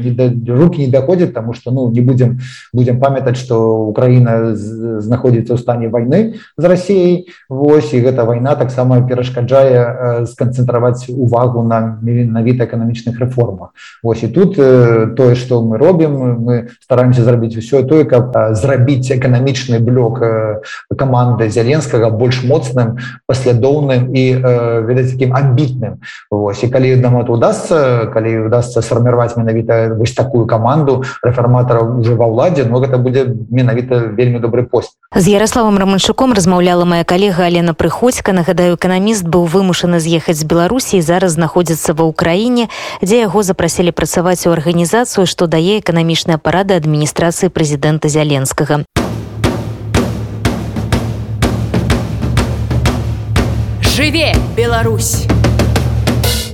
руки 0.47 0.85
не 0.85 0.91
даходзяць 0.91 1.33
тому 1.33 1.53
что 1.53 1.71
ну 1.71 1.89
не 1.89 2.01
будзем 2.01 2.39
будзем 2.73 2.99
памятаць 2.99 3.37
что 3.37 3.87
Украіна 3.87 4.53
знаходзіцца 4.53 5.55
ў 5.55 5.59
стане 5.59 5.87
войны 5.89 6.16
з 6.57 6.63
Росіяй. 6.63 7.27
Вось 7.49 7.93
і 7.93 8.01
гэта 8.01 8.25
вайна 8.25 8.55
таксама 8.55 9.01
перашкаджае 9.07 10.25
сканцэнтраваць 10.27 11.07
увагу 11.09 11.63
на 11.63 11.99
менавіта 12.01 12.65
эканамічных 12.65 13.19
рэформах. 13.19 13.71
Вось 14.03 14.23
і 14.23 14.27
тут 14.27 14.55
тое 14.57 15.35
што 15.35 15.61
мы 15.61 15.77
робім 15.77 16.13
мы 16.43 16.55
стараемся 16.83 17.23
зрабіць 17.23 17.57
усё 17.57 17.83
тое 17.83 18.03
каб 18.03 18.35
зрабіць 18.55 19.11
эканамічны 19.11 19.79
блок 19.79 20.19
каманды 20.97 21.49
зяленскага 21.49 22.09
больш 22.09 22.43
моцным 22.43 22.97
паслядоўным 23.27 24.11
і 24.15 24.23
ведаць 24.87 25.11
таким 25.13 25.35
амбітным. 25.35 26.01
Вось 26.31 26.63
і 26.63 26.71
калі 26.73 26.95
нам 27.01 27.21
это 27.21 27.31
удастся 27.31 28.09
калі 28.13 28.47
удастся 28.47 28.81
сфарміраваць 28.81 29.37
менавіта 29.37 29.93
вось 29.95 30.13
такую 30.13 30.45
каманду 30.47 31.03
рэфарматараў 31.23 31.99
уже 31.99 32.15
ва 32.15 32.25
ўладзе 32.25 32.65
но 32.65 32.79
гэта 32.79 32.97
будзе 32.97 33.27
менавіта 33.49 34.11
вельмі 34.15 34.39
добры 34.39 34.63
пост. 34.63 34.97
З 35.15 35.27
ярославам 35.27 35.77
раманшуком 35.77 36.06
Савчуком 36.07 36.31
размаўляла 36.31 36.85
моя 36.85 37.03
калега 37.03 37.43
Алена 37.43 37.73
Прыходзька. 37.73 38.31
Нагадаю 38.31 38.77
эканаміст 38.77 39.27
быў 39.27 39.43
вымушаны 39.43 39.99
з'ехаць 39.99 40.39
з 40.39 40.47
Беларусі 40.47 40.95
і 40.95 41.01
зараз 41.03 41.35
знаходзіцца 41.35 41.91
ва 41.99 42.07
ўкраіне 42.07 42.71
дзе 43.03 43.27
яго 43.27 43.43
запрасілі 43.43 43.91
працаваць 43.91 44.47
у 44.47 44.55
арганізацыю 44.55 45.27
што 45.27 45.51
дае 45.51 45.83
эканамічныя 45.83 46.39
парады 46.39 46.79
адміністрацыі 46.79 47.51
прэзідэнта 47.51 48.07
зяленскага. 48.07 48.87
Жыве 53.83 54.31
Беларусь 54.55 55.27